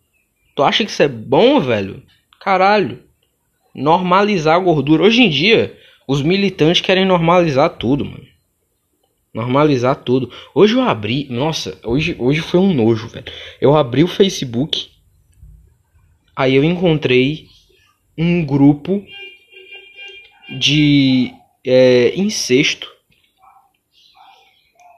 Tu 0.55 0.63
acha 0.63 0.85
que 0.85 0.91
isso 0.91 1.03
é 1.03 1.09
bom, 1.09 1.61
velho? 1.61 2.03
Caralho. 2.41 3.01
Normalizar 3.75 4.57
a 4.57 4.61
gordura. 4.61 5.03
Hoje 5.03 5.23
em 5.23 5.31
dia, 5.31 5.77
os 6.07 6.23
militantes 6.23 6.83
querem 6.83 7.07
normalizar 7.07 7.71
tudo, 7.71 8.05
mano. 8.05 8.32
Normalizar 9.33 9.97
tudo. 9.97 10.31
Hoje 10.55 10.75
eu 10.75 10.83
abri. 10.83 11.27
Nossa, 11.31 11.79
hoje, 11.83 12.15
hoje 12.19 12.41
foi 12.41 12.61
um 12.61 12.75
nojo, 12.75 13.09
velho. 13.09 13.25
Eu 13.61 13.75
abri 13.75 14.05
o 14.05 14.09
Facebook. 14.09 14.91
Aí 16.37 16.55
eu 16.55 16.63
encontrei 16.63 17.49
um 18.17 18.45
grupo 18.45 19.05
de 20.59 21.33
é, 21.65 22.13
incesto. 22.15 22.91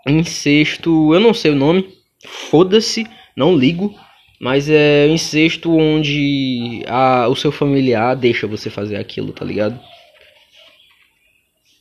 Incesto, 0.07 1.15
eu 1.15 1.21
não 1.21 1.33
sei 1.33 1.53
o 1.53 1.57
nome. 1.57 1.97
Foda-se, 2.27 3.07
não 3.37 3.57
ligo. 3.57 3.95
Mas 4.41 4.69
é 4.69 5.09
incesto 5.09 5.73
onde 5.73 6.83
a, 6.89 7.29
o 7.29 7.37
seu 7.37 7.53
familiar 7.53 8.17
deixa 8.17 8.49
você 8.49 8.69
fazer 8.69 8.97
aquilo, 8.97 9.33
tá 9.33 9.45
ligado? 9.45 9.81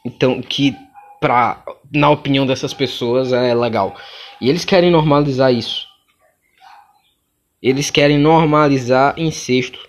Então, 0.05 0.39
que 0.41 0.75
pra, 1.23 1.63
na 1.89 2.09
opinião 2.09 2.45
dessas 2.45 2.73
pessoas 2.73 3.31
é 3.31 3.55
legal. 3.55 3.95
E 4.41 4.49
eles 4.49 4.65
querem 4.65 4.91
normalizar 4.91 5.53
isso. 5.53 5.87
Eles 7.61 7.89
querem 7.89 8.17
normalizar 8.17 9.13
incesto. 9.17 9.79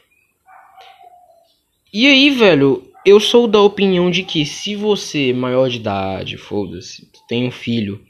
E 1.92 2.06
aí, 2.06 2.30
velho, 2.30 2.88
eu 3.04 3.18
sou 3.18 3.48
da 3.48 3.60
opinião 3.60 4.12
de 4.12 4.22
que 4.22 4.46
se 4.46 4.76
você, 4.76 5.32
maior 5.32 5.68
de 5.68 5.78
idade, 5.78 6.36
foda-se, 6.36 7.10
tem 7.28 7.48
um 7.48 7.50
filho 7.50 8.00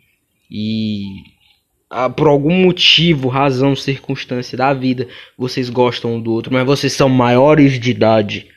e 0.50 1.06
ah, 1.88 2.10
por 2.10 2.28
algum 2.28 2.52
motivo, 2.52 3.28
razão, 3.28 3.74
circunstância 3.74 4.58
da 4.58 4.74
vida, 4.74 5.08
vocês 5.38 5.70
gostam 5.70 6.16
um 6.16 6.20
do 6.20 6.30
outro, 6.30 6.52
mas 6.52 6.66
vocês 6.66 6.92
são 6.92 7.08
maiores 7.08 7.80
de 7.80 7.90
idade 7.90 8.53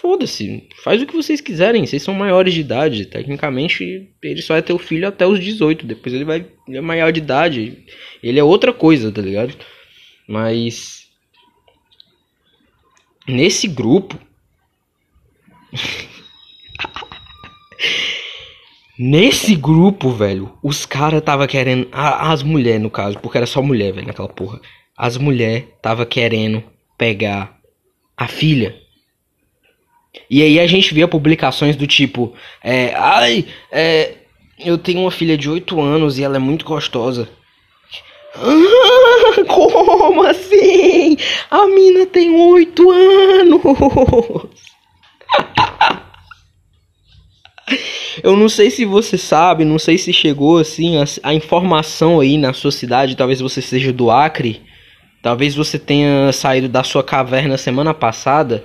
Foda-se, 0.00 0.68
faz 0.84 1.00
o 1.00 1.06
que 1.06 1.16
vocês 1.16 1.40
quiserem, 1.40 1.86
vocês 1.86 2.02
são 2.02 2.12
maiores 2.12 2.52
de 2.52 2.60
idade. 2.60 3.06
Tecnicamente, 3.06 4.10
ele 4.22 4.42
só 4.42 4.54
é 4.54 4.60
teu 4.60 4.78
filho 4.78 5.08
até 5.08 5.26
os 5.26 5.40
18. 5.40 5.86
Depois 5.86 6.14
ele 6.14 6.24
vai. 6.24 6.46
Ele 6.68 6.76
é 6.76 6.82
maior 6.82 7.10
de 7.10 7.20
idade. 7.20 7.84
Ele 8.22 8.38
é 8.38 8.44
outra 8.44 8.74
coisa, 8.74 9.10
tá 9.10 9.22
ligado? 9.22 9.54
Mas. 10.28 11.06
Nesse 13.26 13.66
grupo. 13.66 14.20
Nesse 18.98 19.54
grupo, 19.54 20.10
velho, 20.10 20.56
os 20.62 20.86
caras 20.86 21.22
tava 21.22 21.46
querendo. 21.46 21.88
As 21.92 22.42
mulheres, 22.42 22.82
no 22.82 22.90
caso, 22.90 23.18
porque 23.18 23.38
era 23.38 23.46
só 23.46 23.62
mulher, 23.62 23.92
velho, 23.92 24.06
naquela 24.06 24.28
porra. 24.28 24.60
As 24.96 25.16
mulheres 25.16 25.64
tava 25.82 26.04
querendo 26.04 26.62
pegar 26.98 27.58
a 28.16 28.28
filha 28.28 28.85
e 30.28 30.42
aí 30.42 30.58
a 30.58 30.66
gente 30.66 30.92
via 30.92 31.06
publicações 31.06 31.76
do 31.76 31.86
tipo, 31.86 32.34
é, 32.62 32.94
ai, 32.94 33.46
é, 33.70 34.14
eu 34.58 34.78
tenho 34.78 35.00
uma 35.00 35.10
filha 35.10 35.36
de 35.36 35.48
8 35.48 35.80
anos 35.80 36.18
e 36.18 36.24
ela 36.24 36.36
é 36.36 36.40
muito 36.40 36.64
gostosa. 36.64 37.28
Ah, 38.34 39.44
como 39.48 40.22
assim? 40.24 41.16
A 41.50 41.66
mina 41.66 42.06
tem 42.06 42.30
8 42.34 42.90
anos. 42.90 43.62
Eu 48.22 48.36
não 48.36 48.48
sei 48.48 48.70
se 48.70 48.84
você 48.84 49.18
sabe, 49.18 49.64
não 49.64 49.78
sei 49.78 49.98
se 49.98 50.12
chegou 50.12 50.58
assim 50.58 50.96
a, 50.98 51.04
a, 51.22 51.34
informação 51.34 52.20
aí 52.20 52.38
na 52.38 52.52
sua 52.52 52.72
cidade, 52.72 53.16
talvez 53.16 53.40
você 53.40 53.60
seja 53.60 53.92
do 53.92 54.10
Acre, 54.10 54.62
talvez 55.22 55.54
você 55.54 55.78
tenha 55.78 56.32
saído 56.32 56.68
da 56.68 56.82
sua 56.82 57.04
caverna 57.04 57.58
semana 57.58 57.92
passada 57.92 58.64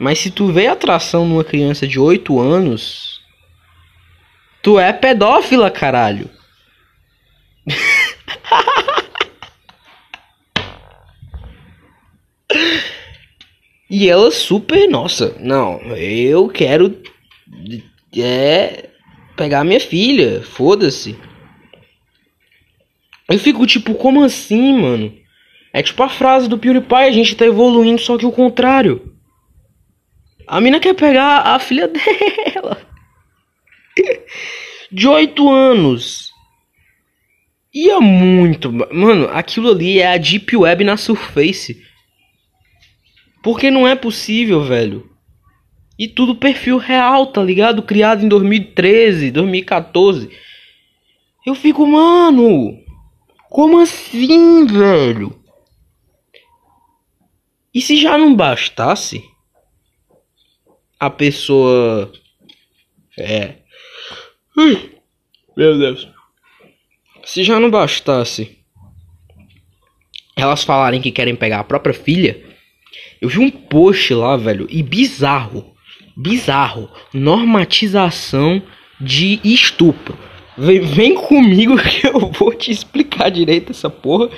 mas 0.00 0.18
se 0.18 0.30
tu 0.30 0.50
vê 0.50 0.66
atração 0.66 1.28
numa 1.28 1.44
criança 1.44 1.86
de 1.86 2.00
8 2.00 2.40
anos, 2.40 3.20
tu 4.62 4.78
é 4.78 4.94
pedófila, 4.94 5.70
caralho. 5.70 6.30
e 13.90 14.08
ela 14.08 14.30
super, 14.30 14.88
nossa, 14.88 15.36
não, 15.38 15.78
eu 15.94 16.48
quero 16.48 16.98
é 18.16 18.88
pegar 19.36 19.64
minha 19.64 19.80
filha, 19.80 20.42
foda-se. 20.42 21.14
Eu 23.28 23.38
fico 23.38 23.66
tipo, 23.66 23.92
como 23.94 24.24
assim, 24.24 24.80
mano? 24.80 25.14
É 25.74 25.82
tipo 25.82 26.02
a 26.02 26.08
frase 26.08 26.48
do 26.48 26.56
PewDiePie, 26.56 26.94
a 26.94 27.10
gente 27.10 27.36
tá 27.36 27.44
evoluindo, 27.44 28.00
só 28.00 28.16
que 28.16 28.24
o 28.24 28.32
contrário. 28.32 29.10
A 30.50 30.60
mina 30.60 30.80
quer 30.80 30.94
pegar 30.94 31.42
a 31.42 31.60
filha 31.60 31.86
dela. 31.86 32.84
De 34.90 35.06
8 35.06 35.48
anos. 35.48 36.32
E 37.72 37.88
é 37.88 38.00
muito. 38.00 38.72
Mano, 38.92 39.28
aquilo 39.28 39.70
ali 39.70 40.00
é 40.00 40.12
a 40.12 40.16
Deep 40.16 40.56
Web 40.56 40.82
na 40.82 40.96
Surface. 40.96 41.80
Porque 43.44 43.70
não 43.70 43.86
é 43.86 43.94
possível, 43.94 44.64
velho. 44.64 45.08
E 45.96 46.08
tudo 46.08 46.34
perfil 46.34 46.78
real, 46.78 47.28
tá 47.28 47.40
ligado? 47.40 47.80
Criado 47.84 48.24
em 48.24 48.28
2013, 48.28 49.30
2014. 49.30 50.36
Eu 51.46 51.54
fico, 51.54 51.86
mano. 51.86 52.76
Como 53.48 53.78
assim, 53.78 54.66
velho? 54.66 55.40
E 57.72 57.80
se 57.80 57.94
já 57.94 58.18
não 58.18 58.34
bastasse 58.34 59.30
a 61.00 61.08
pessoa 61.08 62.12
é. 63.18 63.54
Ui, 64.56 64.92
meu 65.56 65.78
Deus. 65.78 66.06
Se 67.24 67.42
já 67.42 67.58
não 67.58 67.70
bastasse 67.70 68.58
elas 70.36 70.62
falarem 70.62 71.00
que 71.00 71.10
querem 71.10 71.34
pegar 71.34 71.60
a 71.60 71.64
própria 71.64 71.94
filha, 71.94 72.42
eu 73.20 73.28
vi 73.28 73.38
um 73.38 73.50
post 73.50 74.12
lá, 74.14 74.36
velho, 74.36 74.66
e 74.70 74.82
bizarro, 74.82 75.74
bizarro, 76.16 76.90
normatização 77.12 78.62
de 79.00 79.40
estupro. 79.44 80.18
Vem, 80.56 80.80
vem 80.80 81.14
comigo 81.14 81.76
que 81.82 82.06
eu 82.06 82.30
vou 82.30 82.54
te 82.54 82.70
explicar 82.70 83.30
direito 83.30 83.70
essa 83.70 83.90
porra. 83.90 84.30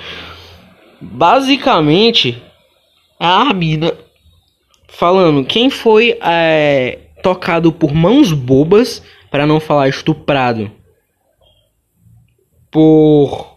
Basicamente, 0.99 2.41
a 3.19 3.53
mina 3.53 3.93
falando 4.87 5.45
quem 5.45 5.69
foi 5.69 6.17
é, 6.21 6.99
tocado 7.21 7.71
por 7.71 7.93
mãos 7.93 8.31
bobas, 8.31 9.01
para 9.31 9.47
não 9.47 9.59
falar 9.59 9.89
estuprado, 9.89 10.71
por 12.69 13.53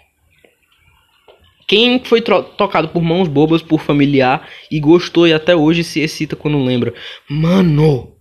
Quem 1.66 2.02
foi 2.04 2.23
tocado 2.23 2.88
por 2.88 3.02
mãos 3.02 3.26
bobas, 3.28 3.61
por 3.61 3.80
familiar 3.80 4.49
e 4.71 4.78
gostou 4.78 5.26
e 5.26 5.33
até 5.33 5.54
hoje 5.56 5.83
se 5.83 6.00
excita 6.00 6.37
quando 6.37 6.62
lembra? 6.64 6.95
Mano! 7.28 8.16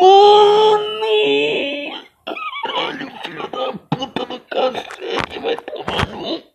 Mano! 0.00 0.86
Caralho, 2.64 3.10
filho 3.22 3.48
da 3.48 3.72
puta 3.72 4.26
do 4.26 4.40
cacete, 4.40 5.38
vai 5.38 5.56
tomar 5.56 6.08
no 6.08 6.46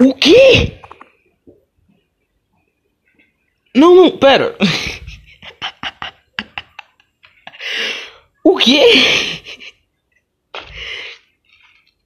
O 0.00 0.12
quê? 0.14 0.80
Não, 3.74 3.94
não, 3.94 4.10
pera. 4.18 4.56
o 8.44 8.56
quê? 8.56 8.82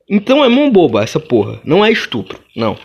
Então 0.08 0.44
é 0.44 0.48
mão 0.48 0.70
boba 0.70 1.02
essa 1.02 1.18
porra. 1.20 1.60
Não 1.64 1.84
é 1.84 1.90
estupro. 1.90 2.42
Não. 2.54 2.78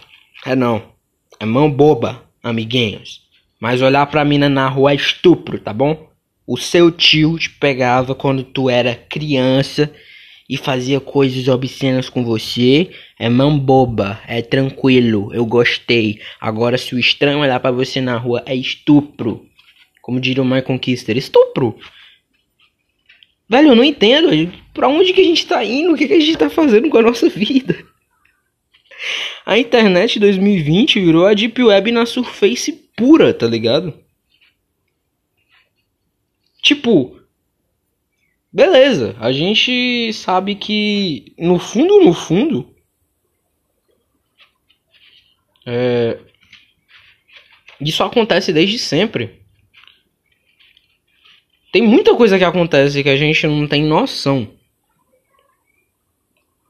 É 0.46 0.56
não. 0.56 0.94
É 1.40 1.46
mão 1.46 1.70
boba, 1.70 2.24
amiguinhos. 2.42 3.22
Mas 3.60 3.82
olhar 3.82 4.06
pra 4.08 4.26
mina 4.26 4.50
na 4.50 4.68
rua 4.68 4.92
é 4.92 4.96
estupro, 4.96 5.60
tá 5.60 5.74
bom? 5.74 6.10
O 6.46 6.58
seu 6.58 6.92
tio 6.92 7.38
te 7.38 7.50
pegava 7.50 8.14
quando 8.14 8.44
tu 8.44 8.70
era 8.70 8.96
criança 8.96 9.94
e 10.50 10.58
fazia 10.58 11.00
coisas 11.00 11.48
obscenas 11.48 12.10
com 12.10 12.24
você. 12.24 12.92
É 13.18 13.30
mão 13.30 13.58
boba, 13.58 14.20
é 14.28 14.42
tranquilo, 14.42 15.34
eu 15.34 15.46
gostei. 15.46 16.20
Agora 16.40 16.78
se 16.78 16.94
o 16.96 17.00
estranho 17.00 17.40
olhar 17.40 17.60
para 17.60 17.72
você 17.72 18.02
na 18.02 18.18
rua 18.18 18.44
é 18.46 18.56
estupro. 18.56 19.46
Como 20.02 20.20
diria 20.20 20.44
o 20.44 20.46
Michael 20.46 20.80
Kister, 20.80 21.18
estupro. 21.18 21.78
Velho, 23.48 23.70
eu 23.70 23.76
não 23.76 23.84
entendo. 23.84 24.52
Pra 24.74 24.88
onde 24.88 25.14
que 25.14 25.22
a 25.22 25.24
gente 25.24 25.46
tá 25.46 25.64
indo? 25.64 25.94
O 25.94 25.98
que, 25.98 26.08
que 26.08 26.14
a 26.14 26.20
gente 26.20 26.38
tá 26.38 26.50
fazendo 26.50 26.90
com 26.90 26.98
a 26.98 27.02
nossa 27.02 27.30
vida? 27.30 27.86
A 29.46 29.58
internet 29.58 30.20
2020 30.20 31.00
virou 31.00 31.26
a 31.26 31.34
Deep 31.34 31.62
Web 31.62 31.92
na 31.92 32.06
Surface 32.06 32.72
pura, 32.96 33.34
tá 33.34 33.46
ligado? 33.46 33.94
Tipo, 36.62 37.20
beleza, 38.54 39.16
a 39.20 39.32
gente 39.32 40.14
sabe 40.14 40.56
que 40.56 41.34
no 41.38 41.58
fundo, 41.58 42.02
no 42.02 42.14
fundo, 42.14 42.74
é, 45.66 46.20
isso 47.82 48.04
acontece 48.04 48.54
desde 48.54 48.78
sempre. 48.78 49.42
Tem 51.72 51.82
muita 51.82 52.16
coisa 52.16 52.38
que 52.38 52.44
acontece 52.44 53.02
que 53.02 53.10
a 53.10 53.16
gente 53.16 53.48
não 53.48 53.68
tem 53.68 53.84
noção. 53.84 54.54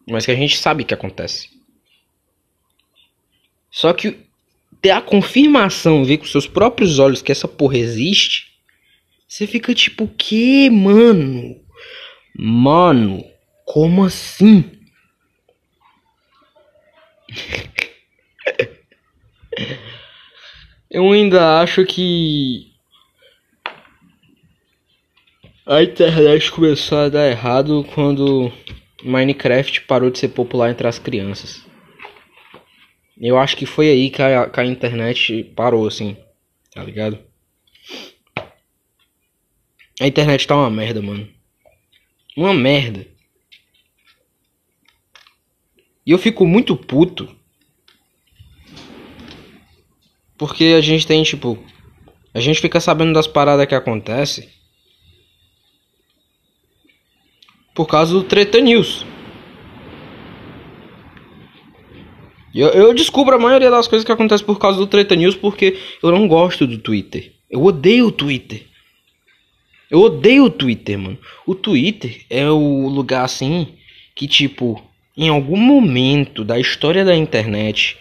Mas 0.08 0.26
que 0.26 0.32
a 0.32 0.36
gente 0.36 0.58
sabe 0.58 0.84
que 0.84 0.94
acontece. 0.94 1.50
Só 3.70 3.92
que 3.92 4.18
ter 4.82 4.92
a 4.92 5.02
confirmação, 5.02 6.06
ver 6.06 6.18
com 6.18 6.26
seus 6.26 6.48
próprios 6.48 7.00
olhos 7.00 7.22
que 7.22 7.32
essa 7.32 7.48
porra 7.48 7.78
existe, 7.78 8.54
você 9.28 9.48
fica 9.48 9.74
tipo, 9.74 10.08
que, 10.08 10.70
mano? 10.70 11.63
Mano, 12.36 13.24
como 13.66 14.04
assim? 14.04 14.70
Eu 20.90 21.12
ainda 21.12 21.62
acho 21.62 21.86
que 21.86 22.74
a 25.66 25.82
internet 25.82 26.52
começou 26.52 27.00
a 27.00 27.10
dar 27.10 27.30
errado 27.30 27.86
quando 27.96 28.52
Minecraft 29.04 29.82
parou 29.82 30.10
de 30.10 30.20
ser 30.20 30.30
popular 30.30 30.70
entre 30.70 30.88
as 30.88 31.00
crianças. 31.00 31.66
Eu 33.20 33.38
acho 33.38 33.56
que 33.56 33.66
foi 33.66 33.90
aí 33.90 34.10
que 34.10 34.22
a, 34.22 34.50
que 34.50 34.60
a 34.60 34.66
internet 34.66 35.44
parou, 35.56 35.88
assim, 35.88 36.18
tá 36.72 36.84
ligado? 36.84 37.18
A 40.00 40.08
internet 40.08 40.46
tá 40.46 40.56
uma 40.56 40.70
merda, 40.70 41.02
mano. 41.02 41.28
Uma 42.36 42.54
merda. 42.54 43.08
E 46.06 46.12
eu 46.12 46.18
fico 46.18 46.46
muito 46.46 46.76
puto. 46.76 47.34
Porque 50.38 50.76
a 50.78 50.82
gente 50.82 51.08
tem, 51.08 51.24
tipo. 51.24 51.64
A 52.34 52.40
gente 52.40 52.60
fica 52.60 52.80
sabendo 52.80 53.14
das 53.14 53.28
paradas 53.28 53.68
que 53.68 53.76
acontecem 53.76 54.50
por 57.74 57.88
causa 57.88 58.14
do 58.14 58.24
Treta 58.24 58.60
News. 58.60 59.06
Eu, 62.54 62.70
eu 62.70 62.94
descubro 62.94 63.36
a 63.36 63.40
maioria 63.40 63.72
das 63.72 63.88
coisas 63.88 64.06
que 64.06 64.12
acontecem 64.12 64.46
por 64.46 64.60
causa 64.60 64.78
do 64.78 64.86
Treta 64.86 65.16
News 65.16 65.36
porque 65.36 65.78
eu 66.02 66.12
não 66.12 66.28
gosto 66.28 66.68
do 66.68 66.78
Twitter. 66.78 67.34
Eu 67.50 67.64
odeio 67.64 68.08
o 68.08 68.12
Twitter. 68.12 68.68
Eu 69.94 70.02
odeio 70.02 70.46
o 70.46 70.50
Twitter, 70.50 70.98
mano. 70.98 71.18
O 71.46 71.56
Twitter 71.56 72.26
é 72.30 72.50
o 72.50 72.88
lugar 72.88 73.24
assim 73.24 73.68
que, 74.16 74.28
tipo, 74.28 74.84
em 75.16 75.30
algum 75.30 75.58
momento 75.58 76.44
da 76.44 76.60
história 76.60 77.06
da 77.06 77.16
internet, 77.16 77.96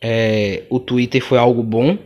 é, 0.00 0.62
o 0.70 0.78
Twitter 0.80 1.22
foi 1.22 1.36
algo 1.36 1.62
bom 1.62 1.98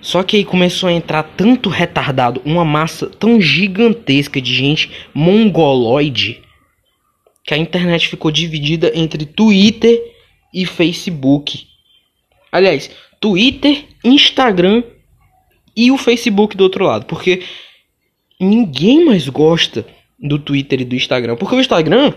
só 0.00 0.22
que 0.22 0.36
aí 0.36 0.44
começou 0.44 0.88
a 0.88 0.92
entrar 0.92 1.22
tanto 1.22 1.68
retardado, 1.68 2.40
uma 2.44 2.64
massa 2.64 3.06
tão 3.06 3.40
gigantesca 3.40 4.40
de 4.40 4.54
gente 4.54 4.90
mongoloide, 5.12 6.42
que 7.44 7.52
a 7.52 7.58
internet 7.58 8.08
ficou 8.08 8.30
dividida 8.30 8.90
entre 8.94 9.26
Twitter 9.26 10.00
e 10.54 10.64
Facebook. 10.64 11.66
Aliás, 12.50 12.90
Twitter, 13.20 13.84
Instagram 14.02 14.82
e 15.80 15.90
o 15.90 15.96
Facebook 15.96 16.54
do 16.58 16.64
outro 16.64 16.84
lado, 16.84 17.06
porque 17.06 17.42
ninguém 18.38 19.02
mais 19.02 19.26
gosta 19.26 19.86
do 20.18 20.38
Twitter 20.38 20.82
e 20.82 20.84
do 20.84 20.94
Instagram, 20.94 21.36
porque 21.36 21.54
o 21.54 21.60
Instagram 21.60 22.12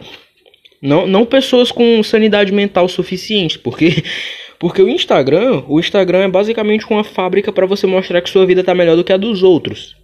não, 0.81 1.07
não 1.07 1.25
pessoas 1.25 1.71
com 1.71 2.03
sanidade 2.03 2.51
mental 2.51 2.89
suficiente, 2.89 3.57
porque 3.57 4.03
porque 4.59 4.81
o 4.81 4.89
Instagram, 4.89 5.63
o 5.69 5.79
Instagram 5.79 6.25
é 6.25 6.27
basicamente 6.27 6.85
uma 6.89 7.05
fábrica 7.05 7.53
para 7.53 7.65
você 7.65 7.87
mostrar 7.87 8.21
que 8.21 8.29
sua 8.29 8.45
vida 8.45 8.65
tá 8.65 8.75
melhor 8.75 8.97
do 8.97 9.03
que 9.03 9.13
a 9.13 9.17
dos 9.17 9.43
outros. 9.43 9.95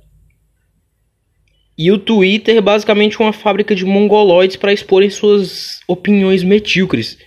E 1.78 1.92
o 1.92 1.98
Twitter 1.98 2.56
é 2.56 2.62
basicamente 2.62 3.20
uma 3.20 3.34
fábrica 3.34 3.76
de 3.76 3.84
mongoloides 3.84 4.56
para 4.56 4.72
exporem 4.72 5.10
suas 5.10 5.82
opiniões 5.86 6.44
medíocres. 6.44 7.18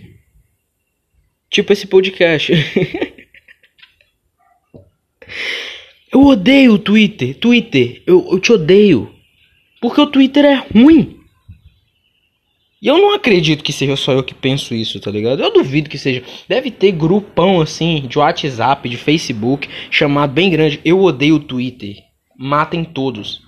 Tipo 1.50 1.74
esse 1.74 1.86
podcast. 1.86 2.52
eu 6.12 6.26
odeio 6.26 6.74
o 6.74 6.78
Twitter. 6.78 7.36
Twitter, 7.38 8.02
eu, 8.06 8.28
eu 8.30 8.38
te 8.38 8.52
odeio. 8.52 9.10
Porque 9.80 10.00
o 10.00 10.06
Twitter 10.06 10.44
é 10.44 10.54
ruim. 10.54 11.16
E 12.82 12.88
eu 12.88 12.98
não 12.98 13.14
acredito 13.14 13.64
que 13.64 13.72
seja 13.72 13.96
só 13.96 14.12
eu 14.12 14.22
que 14.22 14.34
penso 14.34 14.74
isso, 14.74 15.00
tá 15.00 15.10
ligado? 15.10 15.42
Eu 15.42 15.52
duvido 15.52 15.88
que 15.88 15.96
seja. 15.96 16.22
Deve 16.48 16.70
ter 16.70 16.92
grupão 16.92 17.60
assim 17.60 18.06
de 18.06 18.18
WhatsApp, 18.18 18.88
de 18.88 18.96
Facebook, 18.96 19.68
chamado 19.90 20.32
bem 20.32 20.50
grande. 20.50 20.80
Eu 20.84 21.00
odeio 21.00 21.36
o 21.36 21.40
Twitter. 21.40 21.96
Matem 22.36 22.84
todos. 22.84 23.40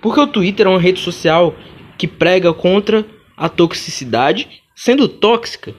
Porque 0.00 0.20
o 0.20 0.26
Twitter 0.26 0.66
é 0.66 0.70
uma 0.70 0.80
rede 0.80 0.98
social 0.98 1.54
que 1.96 2.08
prega 2.08 2.52
contra 2.52 3.06
a 3.36 3.48
toxicidade, 3.48 4.48
sendo 4.74 5.06
tóxica. 5.06 5.74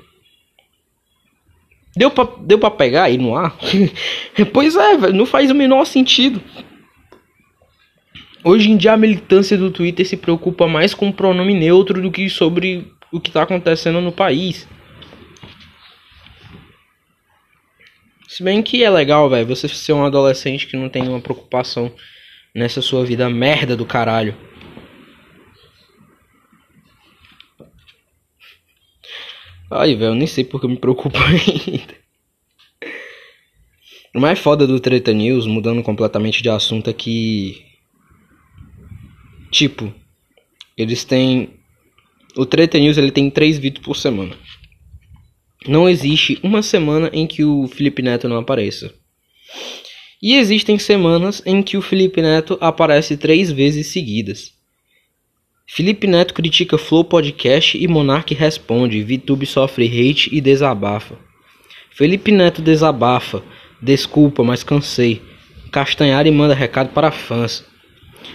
Deu 1.96 2.10
pra, 2.10 2.28
deu 2.40 2.58
pra 2.58 2.72
pegar 2.72 3.04
aí 3.04 3.18
no 3.18 3.36
ar? 3.36 3.56
pois 4.54 4.76
é, 4.76 5.12
não 5.12 5.26
faz 5.26 5.52
o 5.52 5.56
menor 5.56 5.86
sentido. 5.86 6.42
Hoje 8.44 8.72
em 8.72 8.78
dia 8.78 8.94
a 8.94 8.98
militância 8.98 9.58
do 9.58 9.70
Twitter 9.70 10.08
se 10.08 10.18
preocupa 10.18 10.68
mais 10.68 10.94
com 10.94 11.10
o 11.10 11.14
pronome 11.14 11.54
neutro 11.54 12.02
do 12.02 12.12
que 12.12 12.30
sobre 12.30 12.92
o 13.12 13.20
que 13.20 13.30
está 13.30 13.44
acontecendo 13.44 14.02
no 14.02 14.12
país. 14.12 14.68
Se 18.28 18.42
bem 18.42 18.64
que 18.64 18.84
é 18.84 18.90
legal, 18.90 19.30
velho, 19.30 19.46
você 19.46 19.68
ser 19.68 19.94
um 19.94 20.06
adolescente 20.06 20.66
que 20.66 20.78
não 20.78 20.90
tem 20.90 21.02
nenhuma 21.02 21.20
preocupação 21.20 21.92
nessa 22.56 22.82
sua 22.82 23.06
vida 23.06 23.30
merda 23.30 23.76
do 23.76 23.86
caralho. 23.86 24.36
Ai, 29.72 29.96
velho, 29.96 30.14
nem 30.14 30.28
sei 30.28 30.44
porque 30.44 30.66
eu 30.66 30.70
me 30.70 30.78
preocupo 30.78 31.18
ainda. 31.24 32.02
O 34.14 34.20
mais 34.20 34.38
foda 34.40 34.68
do 34.68 34.80
Treta 34.80 35.14
News, 35.14 35.48
mudando 35.48 35.82
completamente 35.82 36.44
de 36.44 36.50
assunto, 36.50 36.90
é 36.90 36.94
que 36.94 37.72
Tipo, 39.52 39.94
eles 40.78 41.04
têm. 41.04 41.50
O 42.38 42.46
Treta 42.46 42.80
News 42.80 42.98
ele 42.98 43.12
tem 43.12 43.30
três 43.30 43.60
vídeos 43.60 43.86
por 43.86 43.98
semana. 43.98 44.36
Não 45.68 45.90
existe 45.90 46.40
uma 46.42 46.64
semana 46.64 47.12
em 47.14 47.28
que 47.28 47.44
o 47.44 47.68
Felipe 47.68 48.02
Neto 48.02 48.30
não 48.30 48.38
apareça. 48.38 48.92
E 50.24 50.36
existem 50.36 50.80
semanas 50.80 51.44
em 51.46 51.62
que 51.62 51.76
o 51.76 51.82
Felipe 51.82 52.22
Neto 52.22 52.58
aparece 52.62 53.18
três 53.18 53.52
vezes 53.52 53.88
seguidas. 53.88 54.54
Felipe 55.74 56.06
Neto 56.06 56.34
critica 56.34 56.78
Flow 56.78 57.02
Podcast 57.02 57.78
e 57.78 57.88
Monark 57.88 58.34
responde. 58.34 59.02
VTube 59.02 59.46
sofre 59.46 59.86
hate 59.86 60.30
e 60.30 60.42
desabafa. 60.42 61.16
Felipe 61.92 62.30
Neto 62.30 62.62
desabafa. 62.62 63.42
Desculpa, 63.82 64.44
mas 64.44 64.66
cansei. 64.66 65.22
Castanhari 65.72 66.30
manda 66.30 66.54
recado 66.54 66.90
para 66.90 67.10
fãs. 67.10 67.64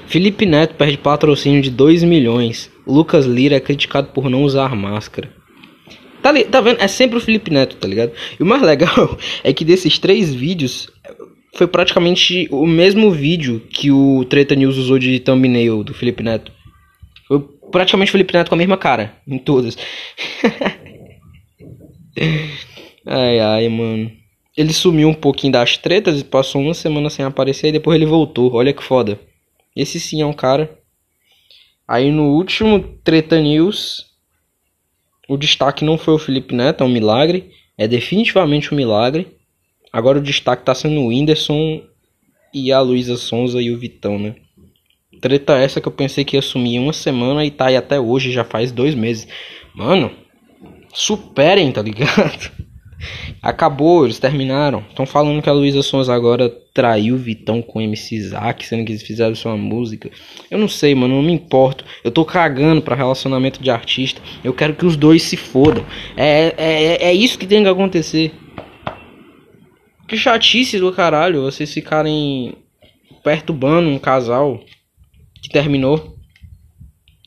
Felipe 0.06 0.46
Neto 0.46 0.76
perde 0.76 0.96
patrocínio 0.96 1.60
de 1.60 1.70
2 1.70 2.04
milhões. 2.04 2.72
Lucas 2.86 3.26
Lira 3.26 3.56
é 3.56 3.60
criticado 3.60 4.08
por 4.14 4.30
não 4.30 4.42
usar 4.42 4.74
máscara. 4.74 5.30
Tá, 6.22 6.32
tá 6.44 6.62
vendo? 6.62 6.80
É 6.80 6.88
sempre 6.88 7.18
o 7.18 7.20
Felipe 7.20 7.50
Neto, 7.50 7.76
tá 7.76 7.86
ligado? 7.86 8.12
E 8.40 8.42
o 8.42 8.46
mais 8.46 8.62
legal 8.64 9.18
é 9.44 9.52
que 9.52 9.62
desses 9.62 9.98
três 9.98 10.32
vídeos 10.32 10.88
foi 11.54 11.66
praticamente 11.66 12.48
o 12.50 12.66
mesmo 12.66 13.10
vídeo 13.10 13.60
que 13.68 13.90
o 13.90 14.24
Treta 14.24 14.54
News 14.54 14.78
usou 14.78 14.98
de 14.98 15.20
thumbnail 15.20 15.84
do 15.84 15.92
Felipe 15.92 16.22
Neto. 16.22 16.55
Foi 17.26 17.40
praticamente 17.70 18.12
Felipe 18.12 18.32
Neto 18.32 18.48
com 18.48 18.54
a 18.54 18.58
mesma 18.58 18.76
cara 18.76 19.16
em 19.26 19.38
todas. 19.38 19.76
ai 23.04 23.40
ai, 23.40 23.68
mano. 23.68 24.10
Ele 24.56 24.72
sumiu 24.72 25.08
um 25.08 25.14
pouquinho 25.14 25.52
das 25.52 25.76
tretas 25.76 26.20
e 26.20 26.24
passou 26.24 26.62
uma 26.62 26.72
semana 26.72 27.10
sem 27.10 27.24
aparecer 27.24 27.68
e 27.68 27.72
depois 27.72 27.96
ele 27.96 28.06
voltou. 28.06 28.54
Olha 28.54 28.72
que 28.72 28.82
foda. 28.82 29.20
Esse 29.74 30.00
sim 30.00 30.22
é 30.22 30.26
um 30.26 30.32
cara. 30.32 30.78
Aí 31.86 32.10
no 32.10 32.34
último 32.34 32.80
Treta 33.04 33.38
News, 33.38 34.06
o 35.28 35.36
destaque 35.36 35.84
não 35.84 35.98
foi 35.98 36.14
o 36.14 36.18
Felipe 36.18 36.54
Neto, 36.54 36.82
é 36.82 36.86
um 36.86 36.90
milagre. 36.90 37.50
É 37.76 37.86
definitivamente 37.86 38.72
um 38.72 38.76
milagre. 38.76 39.36
Agora 39.92 40.18
o 40.18 40.22
destaque 40.22 40.64
tá 40.64 40.74
sendo 40.74 41.00
o 41.00 41.08
Whindersson 41.08 41.82
e 42.54 42.72
a 42.72 42.80
Luísa 42.80 43.16
Sonza 43.16 43.60
e 43.60 43.70
o 43.70 43.78
Vitão, 43.78 44.18
né? 44.18 44.34
Treta 45.20 45.56
essa 45.56 45.80
que 45.80 45.88
eu 45.88 45.92
pensei 45.92 46.24
que 46.24 46.36
ia 46.36 46.42
sumir 46.42 46.78
uma 46.78 46.92
semana 46.92 47.44
e 47.44 47.50
tá 47.50 47.66
aí 47.66 47.76
até 47.76 47.98
hoje, 47.98 48.32
já 48.32 48.44
faz 48.44 48.72
dois 48.72 48.94
meses. 48.94 49.26
Mano, 49.74 50.10
superem, 50.92 51.70
tá 51.72 51.82
ligado? 51.82 52.50
Acabou, 53.42 54.04
eles 54.04 54.18
terminaram. 54.18 54.82
Estão 54.88 55.06
falando 55.06 55.42
que 55.42 55.48
a 55.48 55.52
Luísa 55.52 55.82
Sons 55.82 56.08
agora 56.08 56.48
traiu 56.72 57.14
o 57.14 57.18
Vitão 57.18 57.62
com 57.62 57.80
MC 57.80 58.20
Zack, 58.20 58.64
sendo 58.64 58.84
que 58.84 58.92
eles 58.92 59.02
fizeram 59.02 59.34
sua 59.34 59.56
música. 59.56 60.10
Eu 60.50 60.58
não 60.58 60.68
sei, 60.68 60.94
mano, 60.94 61.16
não 61.16 61.22
me 61.22 61.32
importo. 61.32 61.84
Eu 62.02 62.10
tô 62.10 62.24
cagando 62.24 62.82
pra 62.82 62.96
relacionamento 62.96 63.62
de 63.62 63.70
artista. 63.70 64.20
Eu 64.42 64.52
quero 64.52 64.74
que 64.74 64.86
os 64.86 64.96
dois 64.96 65.22
se 65.22 65.36
fodam. 65.36 65.84
É, 66.16 66.54
é, 66.56 67.08
é 67.08 67.12
isso 67.12 67.38
que 67.38 67.46
tem 67.46 67.62
que 67.62 67.68
acontecer. 67.68 68.32
Que 70.08 70.16
chatice 70.16 70.78
do 70.78 70.92
caralho 70.92 71.42
vocês 71.42 71.72
ficarem 71.72 72.54
perturbando 73.22 73.88
um 73.88 73.98
casal 73.98 74.60
que 75.46 75.52
terminou. 75.52 76.16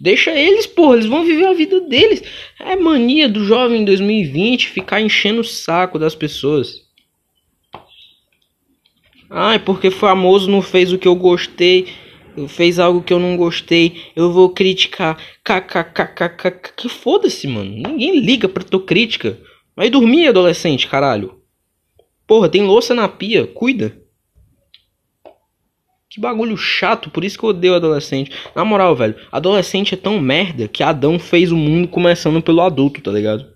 Deixa 0.02 0.32
eles, 0.32 0.68
porra, 0.68 0.96
eles 0.96 1.06
vão 1.06 1.26
viver 1.26 1.46
a 1.46 1.54
vida 1.54 1.82
deles. 1.82 2.22
É 2.60 2.76
mania 2.76 3.28
do 3.28 3.44
jovem 3.46 3.82
em 3.82 3.86
2020 3.86 4.68
ficar 4.68 5.02
enchendo 5.02 5.42
o 5.42 5.46
saco 5.46 5.98
das 5.98 6.16
pessoas. 6.16 6.84
Ai, 9.30 9.60
porque 9.60 9.90
famoso 9.90 10.50
não 10.50 10.62
fez 10.62 10.92
o 10.92 10.98
que 10.98 11.08
eu 11.08 11.16
gostei, 11.16 11.88
fez 12.48 12.80
algo 12.80 13.02
que 13.02 13.14
eu 13.14 13.20
não 13.20 13.38
gostei, 13.38 14.02
eu 14.16 14.32
vou 14.32 14.50
criticar. 14.50 15.18
KKKKK. 15.44 16.74
Que 16.76 16.90
foda-se, 16.90 17.48
mano. 17.48 17.72
Ninguém 17.72 18.20
liga 18.20 18.50
pra 18.50 18.64
tua 18.64 18.84
crítica. 18.84 19.38
Vai 19.76 19.90
dormir, 19.90 20.28
adolescente, 20.28 20.88
caralho. 20.88 21.40
Porra, 22.26 22.50
tem 22.50 22.64
louça 22.64 22.94
na 22.94 23.08
pia, 23.08 23.48
cuida. 23.48 24.02
Que 26.20 26.22
bagulho 26.22 26.58
chato, 26.58 27.10
por 27.10 27.24
isso 27.24 27.40
que 27.40 27.46
eu 27.46 27.52
odeio 27.52 27.76
adolescente. 27.76 28.30
Na 28.54 28.66
moral, 28.66 28.94
velho, 28.94 29.16
adolescente 29.32 29.94
é 29.94 29.98
tão 29.98 30.20
merda 30.20 30.68
que 30.68 30.84
Adão 30.84 31.18
fez 31.18 31.50
o 31.50 31.56
mundo 31.56 31.88
começando 31.88 32.42
pelo 32.42 32.60
adulto, 32.60 33.02
tá 33.02 33.10
ligado? 33.10 33.50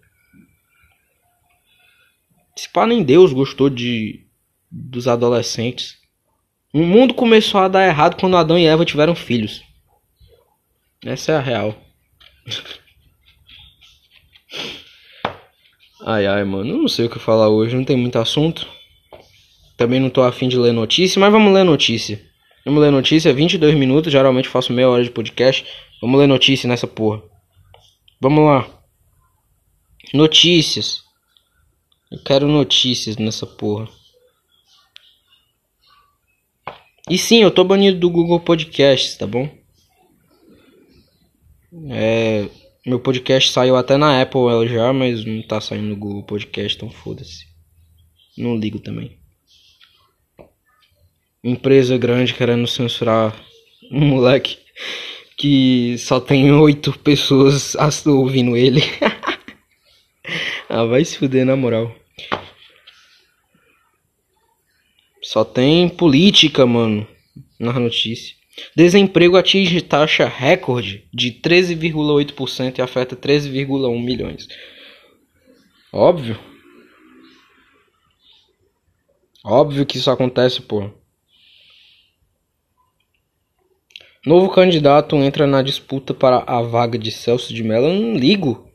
Se 2.56 2.70
pá, 2.70 2.88
nem 2.88 3.04
Deus 3.04 3.34
gostou 3.34 3.70
de 3.70 4.26
dos 4.72 5.10
adolescentes. 5.10 5.98
O 6.74 6.84
mundo 6.84 7.14
começou 7.14 7.60
a 7.60 7.68
dar 7.68 7.86
errado 7.86 8.16
quando 8.16 8.38
Adão 8.38 8.58
e 8.58 8.66
Eva 8.66 8.86
tiveram 8.86 9.14
filhos. 9.14 9.62
Essa 11.06 11.34
é 11.34 11.36
a 11.36 11.42
real. 11.42 11.76
ai 16.08 16.26
ai, 16.28 16.46
mano, 16.46 16.70
eu 16.70 16.78
não 16.78 16.88
sei 16.88 17.08
o 17.08 17.10
que 17.10 17.20
falar 17.20 17.50
hoje, 17.50 17.76
não 17.76 17.84
tem 17.84 17.98
muito 17.98 18.18
assunto. 18.18 18.66
Também 19.76 20.00
não 20.00 20.10
tô 20.10 20.22
afim 20.24 20.48
de 20.48 20.58
ler 20.58 20.72
notícia, 20.72 21.20
mas 21.20 21.30
vamos 21.30 21.54
ler 21.54 21.66
notícia. 21.66 22.32
Vamos 22.66 22.82
ler 22.82 22.92
notícia, 22.92 23.34
22 23.34 23.76
minutos, 23.76 24.12
geralmente 24.12 24.48
faço 24.48 24.72
meia 24.72 24.90
hora 24.90 25.04
de 25.04 25.12
podcast. 25.12 25.66
Vamos 26.02 26.18
ler 26.18 26.28
notícia 26.28 26.68
nessa 26.68 26.88
porra. 26.88 27.22
Vamos 28.22 28.46
lá. 28.46 28.84
Notícias. 30.14 31.04
Eu 32.10 32.24
quero 32.24 32.48
notícias 32.48 33.18
nessa 33.18 33.46
porra. 33.46 33.90
E 37.10 37.18
sim, 37.18 37.44
eu 37.44 37.52
tô 37.52 37.66
banido 37.66 38.00
do 38.00 38.10
Google 38.10 38.40
Podcasts, 38.40 39.18
tá 39.18 39.28
bom? 39.28 39.50
É, 41.90 42.48
meu 42.86 43.00
podcast 43.00 43.52
saiu 43.52 43.76
até 43.76 43.98
na 43.98 44.22
Apple 44.22 44.70
já, 44.70 44.94
mas 44.94 45.26
não 45.26 45.42
tá 45.42 45.60
saindo 45.60 45.90
no 45.90 45.98
Google 45.98 46.24
Podcast, 46.24 46.78
então 46.78 46.90
foda-se. 46.90 47.46
Não 48.38 48.56
ligo 48.56 48.80
também 48.80 49.23
empresa 51.44 51.98
grande 51.98 52.34
querendo 52.34 52.66
censurar 52.66 53.36
um 53.92 54.00
moleque 54.00 54.58
que 55.38 55.98
só 55.98 56.20
tem 56.20 56.52
oito 56.52 56.98
pessoas 57.00 57.76
ouvindo 58.06 58.56
ele. 58.56 58.82
ah, 60.70 60.86
vai 60.86 61.04
se 61.04 61.18
fuder 61.18 61.46
na 61.46 61.56
moral. 61.56 61.94
Só 65.22 65.44
tem 65.44 65.90
política, 65.90 66.66
mano, 66.66 67.08
na 67.60 67.74
notícia. 67.74 68.36
Desemprego 68.76 69.36
atinge 69.36 69.82
taxa 69.82 70.28
recorde 70.28 71.08
de 71.14 71.32
13,8% 71.32 72.78
e 72.78 72.82
afeta 72.82 73.16
13,1 73.16 74.04
milhões. 74.04 74.48
Óbvio. 75.92 76.40
Óbvio 79.44 79.86
que 79.86 79.98
isso 79.98 80.12
acontece, 80.12 80.62
pô. 80.62 80.90
Novo 84.26 84.50
candidato 84.50 85.18
entra 85.18 85.46
na 85.46 85.62
disputa 85.62 86.14
para 86.14 86.46
a 86.48 86.62
vaga 86.62 86.98
de 86.98 87.12
Celso 87.12 87.54
de 87.54 87.62
Mello. 87.62 87.88
Eu 87.88 87.94
não 87.94 88.14
ligo. 88.18 88.70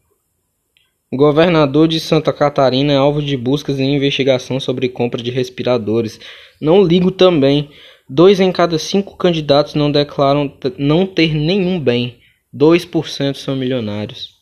Governador 1.11 1.89
de 1.89 1.99
Santa 1.99 2.35
Catarina 2.35 2.93
é 2.93 2.97
alvo 2.97 3.23
de 3.23 3.35
buscas 3.35 3.79
e 3.79 3.83
investigação 3.83 4.61
sobre 4.61 4.91
compra 4.91 5.23
de 5.23 5.31
respiradores. 5.31 6.21
Não 6.61 6.85
ligo 6.85 7.11
também. 7.11 7.71
Dois 8.07 8.41
em 8.41 8.53
cada 8.53 8.79
cinco 8.79 9.17
candidatos 9.17 9.75
não 9.75 9.91
declaram 9.91 10.53
não 10.77 11.07
ter 11.07 11.35
nenhum 11.35 11.81
bem. 11.81 12.19
2% 12.55 13.37
são 13.37 13.57
milionários. 13.57 14.35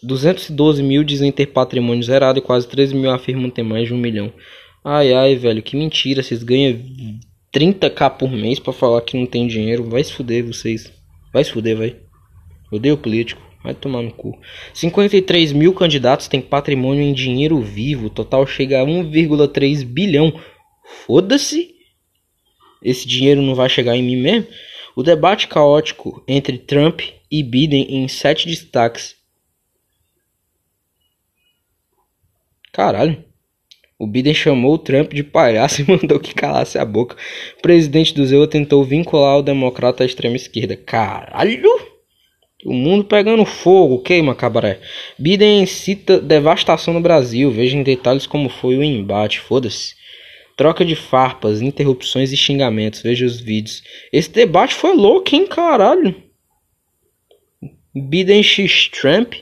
212 0.00 0.80
mil 0.80 1.02
dizem 1.02 1.32
ter 1.32 1.46
patrimônio 1.46 2.04
zerado 2.04 2.38
e 2.38 2.42
quase 2.42 2.68
13 2.68 2.94
mil 2.94 3.10
afirmam 3.10 3.50
ter 3.50 3.64
mais 3.64 3.88
de 3.88 3.94
um 3.94 3.98
milhão. 3.98 4.32
Ai 4.84 5.12
ai, 5.12 5.34
velho, 5.34 5.60
que 5.60 5.76
mentira. 5.76 6.22
Vocês 6.22 6.44
ganham 6.44 6.80
30k 7.52 8.10
por 8.16 8.30
mês 8.30 8.58
para 8.58 8.72
falar 8.72 9.02
que 9.02 9.18
não 9.18 9.26
tem 9.26 9.46
dinheiro. 9.46 9.88
Vai 9.88 10.04
se 10.04 10.12
fuder 10.12 10.44
vocês. 10.44 10.92
Vai 11.32 11.44
se 11.44 11.52
fuder, 11.52 11.76
vai. 11.76 11.96
Odeio 12.70 12.96
político. 12.96 13.42
Vai 13.62 13.74
tomar 13.74 14.02
no 14.02 14.12
cu. 14.12 14.38
53 14.72 15.52
mil 15.52 15.74
candidatos 15.74 16.28
têm 16.28 16.40
patrimônio 16.40 17.02
em 17.02 17.12
dinheiro 17.12 17.60
vivo. 17.60 18.06
O 18.06 18.10
total 18.10 18.46
chega 18.46 18.80
a 18.80 18.84
1,3 18.84 19.84
bilhão. 19.84 20.32
Foda-se. 21.06 21.74
Esse 22.82 23.06
dinheiro 23.06 23.42
não 23.42 23.54
vai 23.54 23.68
chegar 23.68 23.96
em 23.96 24.02
mim 24.02 24.16
mesmo. 24.16 24.48
O 24.96 25.02
debate 25.02 25.46
caótico 25.46 26.24
entre 26.26 26.58
Trump 26.58 27.00
e 27.30 27.42
Biden 27.42 27.86
em 27.96 28.08
sete 28.08 28.48
destaques. 28.48 29.16
Caralho. 32.72 33.29
O 34.00 34.06
Biden 34.06 34.32
chamou 34.32 34.72
o 34.72 34.78
Trump 34.78 35.12
de 35.12 35.22
palhaço 35.22 35.82
e 35.82 35.84
mandou 35.92 36.18
que 36.18 36.34
calasse 36.34 36.78
a 36.78 36.86
boca. 36.86 37.14
O 37.58 37.60
presidente 37.60 38.14
do 38.14 38.24
Zewa 38.24 38.48
tentou 38.48 38.82
vincular 38.82 39.36
o 39.36 39.42
democrata 39.42 40.02
à 40.02 40.06
extrema 40.06 40.36
esquerda. 40.36 40.74
Caralho! 40.74 41.68
O 42.64 42.72
mundo 42.72 43.04
pegando 43.04 43.44
fogo, 43.44 44.00
queima 44.00 44.34
cabaré. 44.34 44.80
Biden 45.18 45.60
incita 45.62 46.18
devastação 46.18 46.94
no 46.94 47.00
Brasil. 47.02 47.50
Veja 47.50 47.76
em 47.76 47.82
detalhes 47.82 48.26
como 48.26 48.48
foi 48.48 48.78
o 48.78 48.82
embate. 48.82 49.38
Foda-se. 49.38 49.94
Troca 50.56 50.82
de 50.82 50.96
farpas, 50.96 51.60
interrupções 51.60 52.32
e 52.32 52.38
xingamentos. 52.38 53.02
Veja 53.02 53.26
os 53.26 53.38
vídeos. 53.38 53.82
Esse 54.10 54.30
debate 54.30 54.74
foi 54.74 54.96
louco, 54.96 55.34
hein, 55.34 55.46
caralho? 55.46 56.14
Biden 57.94 58.42
x 58.42 58.88
Trump 58.88 59.34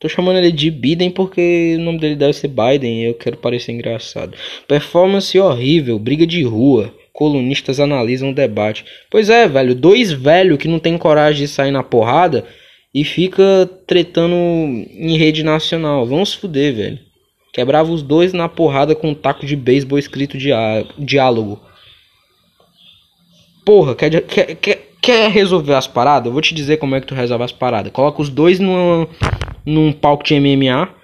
Tô 0.00 0.08
chamando 0.08 0.38
ele 0.38 0.50
de 0.50 0.70
Biden 0.70 1.10
porque 1.10 1.76
o 1.78 1.82
nome 1.82 1.98
dele 1.98 2.16
deve 2.16 2.32
ser 2.32 2.48
Biden 2.48 3.02
e 3.02 3.04
eu 3.04 3.14
quero 3.14 3.36
parecer 3.36 3.72
engraçado. 3.72 4.34
Performance 4.66 5.38
horrível, 5.38 5.98
briga 5.98 6.26
de 6.26 6.42
rua. 6.42 6.94
Colunistas 7.12 7.78
analisam 7.78 8.30
o 8.30 8.34
debate. 8.34 8.82
Pois 9.10 9.28
é, 9.28 9.46
velho, 9.46 9.74
dois 9.74 10.10
velhos 10.10 10.56
que 10.56 10.68
não 10.68 10.78
tem 10.78 10.96
coragem 10.96 11.42
de 11.42 11.48
sair 11.48 11.70
na 11.70 11.82
porrada 11.82 12.46
e 12.94 13.04
fica 13.04 13.68
tretando 13.86 14.34
em 14.34 15.18
rede 15.18 15.42
nacional. 15.42 16.06
Vamos 16.06 16.32
fuder, 16.32 16.74
velho. 16.74 16.98
Quebrava 17.52 17.92
os 17.92 18.02
dois 18.02 18.32
na 18.32 18.48
porrada 18.48 18.94
com 18.94 19.10
um 19.10 19.14
taco 19.14 19.44
de 19.44 19.54
beisebol 19.54 19.98
escrito 19.98 20.38
diálogo. 20.98 21.60
Porra, 23.66 23.94
quer, 23.94 24.22
quer, 24.22 24.54
quer, 24.54 24.88
quer 25.02 25.30
resolver 25.30 25.74
as 25.74 25.86
paradas? 25.86 26.26
Eu 26.26 26.32
vou 26.32 26.40
te 26.40 26.54
dizer 26.54 26.78
como 26.78 26.94
é 26.94 27.00
que 27.02 27.06
tu 27.06 27.14
resolve 27.14 27.44
as 27.44 27.52
paradas. 27.52 27.92
Coloca 27.92 28.22
os 28.22 28.30
dois 28.30 28.58
num, 28.58 29.06
num 29.64 29.92
palco 29.92 30.24
de 30.24 30.38
MMA. 30.38 30.94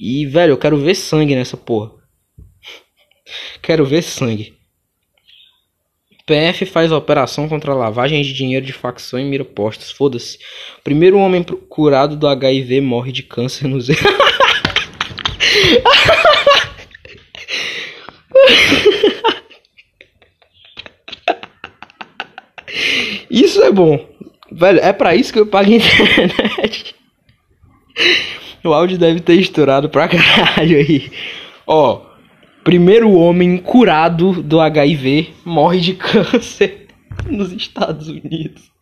E, 0.00 0.26
velho, 0.26 0.52
eu 0.52 0.58
quero 0.58 0.76
ver 0.76 0.94
sangue 0.94 1.34
nessa 1.34 1.56
porra. 1.56 1.90
quero 3.62 3.84
ver 3.84 4.02
sangue. 4.02 4.56
PF 6.26 6.66
faz 6.66 6.92
operação 6.92 7.48
contra 7.48 7.72
lavagem 7.72 8.20
de 8.22 8.34
dinheiro 8.34 8.66
de 8.66 8.72
facção 8.72 9.18
em 9.18 9.24
mira 9.24 9.44
postas. 9.44 9.90
Foda-se. 9.90 10.38
Primeiro 10.84 11.18
homem 11.18 11.42
curado 11.42 12.16
do 12.16 12.28
HIV 12.28 12.82
morre 12.82 13.10
de 13.12 13.22
câncer 13.22 13.66
no 13.66 13.80
Z. 13.80 13.94
Isso 23.30 23.62
é 23.62 23.70
bom. 23.70 24.06
Velho, 24.50 24.80
é 24.80 24.92
pra 24.92 25.14
isso 25.14 25.32
que 25.32 25.38
eu 25.38 25.46
pago 25.46 25.70
a 25.70 25.74
internet. 25.74 26.94
O 28.64 28.72
áudio 28.72 28.98
deve 28.98 29.20
ter 29.20 29.34
estourado 29.34 29.88
pra 29.88 30.08
caralho 30.08 30.78
aí. 30.78 31.10
Ó, 31.66 32.02
primeiro 32.64 33.12
homem 33.12 33.56
curado 33.56 34.42
do 34.42 34.60
HIV 34.60 35.32
morre 35.44 35.80
de 35.80 35.94
câncer 35.96 36.88
nos 37.26 37.52
Estados 37.52 38.08
Unidos. 38.08 38.70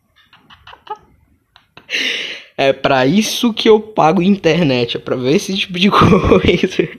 É 2.59 2.73
para 2.73 3.05
isso 3.05 3.53
que 3.53 3.69
eu 3.69 3.79
pago 3.79 4.19
internet, 4.19 4.97
é 4.97 4.99
pra 4.99 5.15
ver 5.15 5.35
esse 5.35 5.55
tipo 5.55 5.77
de 5.77 5.91
coisa. 5.91 6.89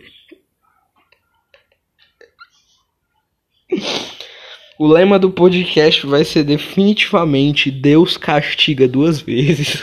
O 4.79 4.87
lema 4.87 5.19
do 5.19 5.33
podcast 5.33 6.07
vai 6.07 6.25
ser 6.25 6.45
definitivamente 6.45 7.73
Deus 7.73 8.17
castiga 8.17 8.87
duas 8.87 9.21
vezes. 9.21 9.83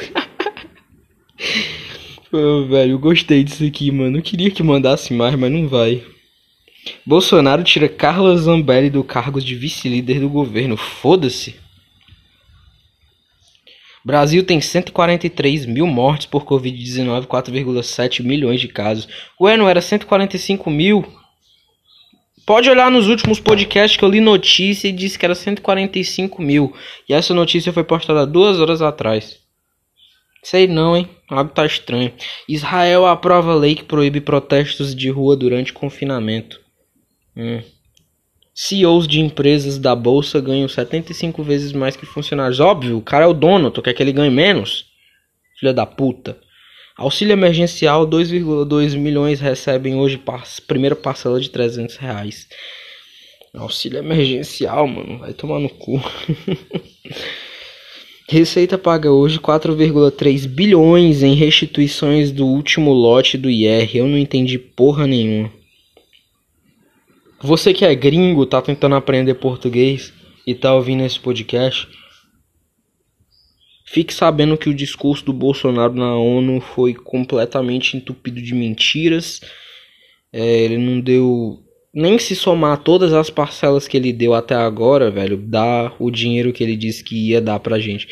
Pô, 2.36 2.66
velho, 2.66 3.00
gostei 3.00 3.46
disso 3.46 3.64
aqui, 3.64 3.90
mano. 3.90 4.18
Eu 4.18 4.22
queria 4.22 4.52
que 4.52 4.62
mandasse 4.62 5.14
mais, 5.14 5.34
mas 5.36 5.50
não 5.50 5.70
vai. 5.70 6.04
Bolsonaro 7.06 7.64
tira 7.64 7.88
Carla 7.88 8.36
Zambelli 8.36 8.90
do 8.90 9.06
cargo 9.06 9.40
de 9.40 9.56
vice-líder 9.56 10.20
do 10.20 10.28
governo. 10.28 10.76
Foda-se. 10.76 11.56
Brasil 14.04 14.44
tem 14.46 14.60
143 14.60 15.66
mil 15.66 15.88
mortes 15.88 16.28
por 16.28 16.44
Covid-19, 16.44 17.26
4,7 17.26 18.22
milhões 18.22 18.60
de 18.60 18.68
casos. 18.68 19.08
Ué, 19.40 19.56
não 19.56 19.70
era 19.70 19.80
145 19.80 20.70
mil? 20.70 21.06
Pode 22.46 22.70
olhar 22.70 22.92
nos 22.92 23.08
últimos 23.08 23.40
podcasts 23.40 23.98
que 23.98 24.04
eu 24.04 24.10
li 24.10 24.20
notícia 24.20 24.90
e 24.90 24.92
disse 24.92 25.18
que 25.18 25.24
era 25.24 25.36
145 25.36 26.42
mil. 26.42 26.76
E 27.08 27.14
essa 27.14 27.34
notícia 27.34 27.72
foi 27.72 27.86
postada 27.86 28.28
duas 28.28 28.60
horas 28.60 28.82
atrás. 28.82 29.40
Sei 30.44 30.68
não, 30.68 30.98
hein? 30.98 31.15
Algo 31.28 31.52
tá 31.52 31.66
estranho. 31.66 32.14
Israel 32.48 33.06
aprova 33.06 33.56
lei 33.56 33.76
que 33.76 33.84
proíbe 33.84 34.22
protestos 34.22 34.96
de 34.96 35.10
rua 35.10 35.36
durante 35.36 35.74
confinamento. 35.74 36.60
Hum. 37.36 37.62
CEOs 38.54 39.08
de 39.08 39.20
empresas 39.20 39.78
da 39.78 39.94
bolsa 39.94 40.40
ganham 40.40 40.70
75 40.70 41.44
vezes 41.44 41.74
mais 41.74 41.98
que 41.98 42.06
funcionários. 42.06 42.60
Óbvio, 42.60 42.98
o 42.98 43.02
cara 43.02 43.26
é 43.26 43.28
o 43.28 43.34
dono, 43.34 43.70
tu 43.70 43.82
quer 43.82 43.94
que 43.94 44.02
ele 44.02 44.14
ganhe 44.14 44.30
menos? 44.30 44.86
Filha 45.60 45.74
da 45.74 45.86
puta. 45.86 46.38
Auxílio 46.96 47.34
emergencial, 47.34 48.08
2,2 48.08 48.96
milhões 48.98 49.42
recebem 49.42 49.96
hoje 49.96 50.22
primeira 50.66 50.96
parcela 50.96 51.42
de 51.42 51.50
300 51.50 51.98
reais. 51.98 52.48
Auxílio 53.54 54.00
emergencial, 54.00 54.88
mano, 54.88 55.20
vai 55.20 55.34
tomar 55.34 55.60
no 55.60 55.70
cu. 55.70 56.00
Receita 58.28 58.76
paga 58.76 59.12
hoje 59.12 59.40
4,3 59.40 60.48
bilhões 60.48 61.22
em 61.22 61.36
restituições 61.36 62.32
do 62.32 62.48
último 62.48 62.92
lote 62.92 63.38
do 63.38 63.52
IR. 63.52 63.96
Eu 63.96 64.08
não 64.08 64.18
entendi 64.18 64.58
porra 64.58 65.06
nenhuma. 65.06 65.52
Você 67.40 67.72
que 67.72 67.86
é 67.86 67.94
gringo, 67.94 68.48
tá 68.48 68.64
tentando 68.64 68.96
aprender 68.96 69.36
português 69.36 70.12
e 70.48 70.56
tá 70.56 70.74
ouvindo 70.74 71.04
esse 71.04 71.20
podcast, 71.20 71.88
fique 73.86 74.12
sabendo 74.12 74.58
que 74.58 74.70
o 74.70 74.74
discurso 74.74 75.24
do 75.24 75.32
Bolsonaro 75.32 75.94
na 75.94 76.16
ONU 76.16 76.60
foi 76.60 76.96
completamente 76.96 77.96
entupido 77.96 78.42
de 78.42 78.56
mentiras. 78.56 79.40
É, 80.34 80.62
ele 80.62 80.80
não 80.80 81.00
deu 81.00 81.65
nem 81.96 82.20
se 82.20 82.36
somar 82.36 82.78
todas 82.80 83.14
as 83.14 83.30
parcelas 83.30 83.88
que 83.88 83.96
ele 83.96 84.12
deu 84.12 84.34
até 84.34 84.54
agora, 84.54 85.10
velho, 85.10 85.38
dá 85.38 85.94
o 85.98 86.12
dinheiro 86.12 86.52
que 86.52 86.62
ele 86.62 86.76
disse 86.76 87.02
que 87.02 87.30
ia 87.30 87.40
dar 87.40 87.58
pra 87.62 87.80
gente. 87.80 88.10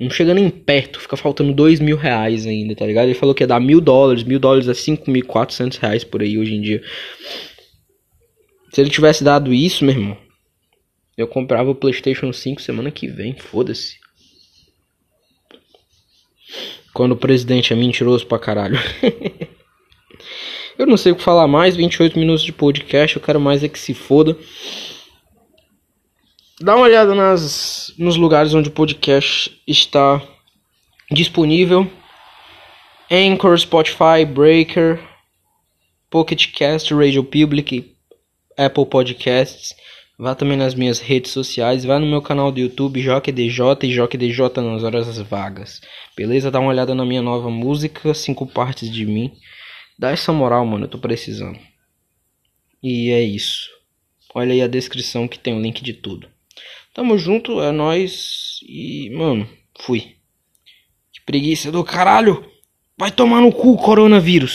Não 0.00 0.10
chega 0.10 0.34
nem 0.34 0.50
perto, 0.50 1.00
fica 1.00 1.16
faltando 1.16 1.54
dois 1.54 1.78
mil 1.78 1.96
reais 1.96 2.46
ainda, 2.46 2.74
tá 2.74 2.84
ligado? 2.84 3.04
Ele 3.04 3.14
falou 3.14 3.32
que 3.32 3.44
ia 3.44 3.46
dar 3.46 3.60
mil 3.60 3.80
dólares, 3.80 4.24
mil 4.24 4.40
dólares 4.40 4.66
é 4.68 4.74
cinco 4.74 5.08
mil 5.08 5.24
quatrocentos 5.24 5.78
reais 5.78 6.02
por 6.02 6.20
aí 6.20 6.36
hoje 6.36 6.54
em 6.56 6.60
dia. 6.60 6.82
Se 8.72 8.80
ele 8.80 8.90
tivesse 8.90 9.22
dado 9.22 9.54
isso, 9.54 9.84
meu 9.84 9.94
irmão, 9.94 10.18
eu 11.16 11.28
comprava 11.28 11.70
o 11.70 11.74
PlayStation 11.74 12.30
5 12.32 12.60
semana 12.60 12.90
que 12.90 13.06
vem, 13.06 13.34
foda-se. 13.38 13.96
Quando 16.92 17.12
o 17.12 17.16
presidente 17.16 17.72
é 17.72 17.76
mentiroso 17.76 18.26
pra 18.26 18.38
caralho. 18.38 18.78
eu 20.78 20.86
não 20.86 20.96
sei 20.96 21.12
o 21.12 21.16
que 21.16 21.22
falar 21.22 21.46
mais, 21.46 21.76
28 21.76 22.18
minutos 22.18 22.42
de 22.42 22.52
podcast, 22.52 23.16
eu 23.16 23.22
quero 23.22 23.40
mais 23.40 23.62
é 23.62 23.68
que 23.68 23.78
se 23.78 23.94
foda. 23.94 24.36
Dá 26.60 26.74
uma 26.74 26.84
olhada 26.84 27.14
nas, 27.14 27.92
nos 27.98 28.16
lugares 28.16 28.54
onde 28.54 28.68
o 28.68 28.72
podcast 28.72 29.60
está 29.66 30.22
disponível. 31.10 31.90
Anchor, 33.10 33.58
Spotify, 33.58 34.24
Breaker, 34.26 35.00
Pocket 36.10 36.50
Cast, 36.52 36.92
Radio 36.94 37.22
Public, 37.22 37.94
Apple 38.56 38.86
Podcasts. 38.86 39.74
Vá 40.18 40.34
também 40.34 40.56
nas 40.56 40.74
minhas 40.74 40.98
redes 40.98 41.30
sociais. 41.30 41.84
Vá 41.84 41.98
no 41.98 42.06
meu 42.06 42.22
canal 42.22 42.50
do 42.50 42.58
YouTube, 42.58 43.02
JoqueDJ 43.02 43.60
e 43.82 43.92
JoqueDJ 43.92 44.40
nas 44.62 44.82
horas 44.82 45.18
vagas. 45.18 45.82
Beleza? 46.16 46.50
Dá 46.50 46.58
uma 46.58 46.70
olhada 46.70 46.94
na 46.94 47.04
minha 47.04 47.20
nova 47.20 47.50
música, 47.50 48.14
Cinco 48.14 48.46
Partes 48.46 48.90
de 48.90 49.04
Mim. 49.04 49.30
Dá 49.98 50.10
essa 50.10 50.32
moral, 50.32 50.64
mano. 50.66 50.84
Eu 50.84 50.90
tô 50.90 50.98
precisando. 50.98 51.58
E 52.82 53.10
é 53.10 53.22
isso. 53.22 53.68
Olha 54.34 54.52
aí 54.52 54.60
a 54.60 54.68
descrição 54.68 55.26
que 55.26 55.38
tem 55.38 55.54
o 55.54 55.60
link 55.60 55.82
de 55.82 55.94
tudo. 55.94 56.28
Tamo 56.92 57.18
junto, 57.18 57.60
é 57.60 57.72
nós 57.72 58.60
e, 58.62 59.10
mano, 59.10 59.48
fui. 59.80 60.16
Que 61.12 61.20
preguiça 61.24 61.72
do 61.72 61.82
caralho. 61.84 62.44
Vai 62.98 63.10
tomar 63.10 63.40
no 63.40 63.52
cu, 63.52 63.76
coronavírus. 63.76 64.54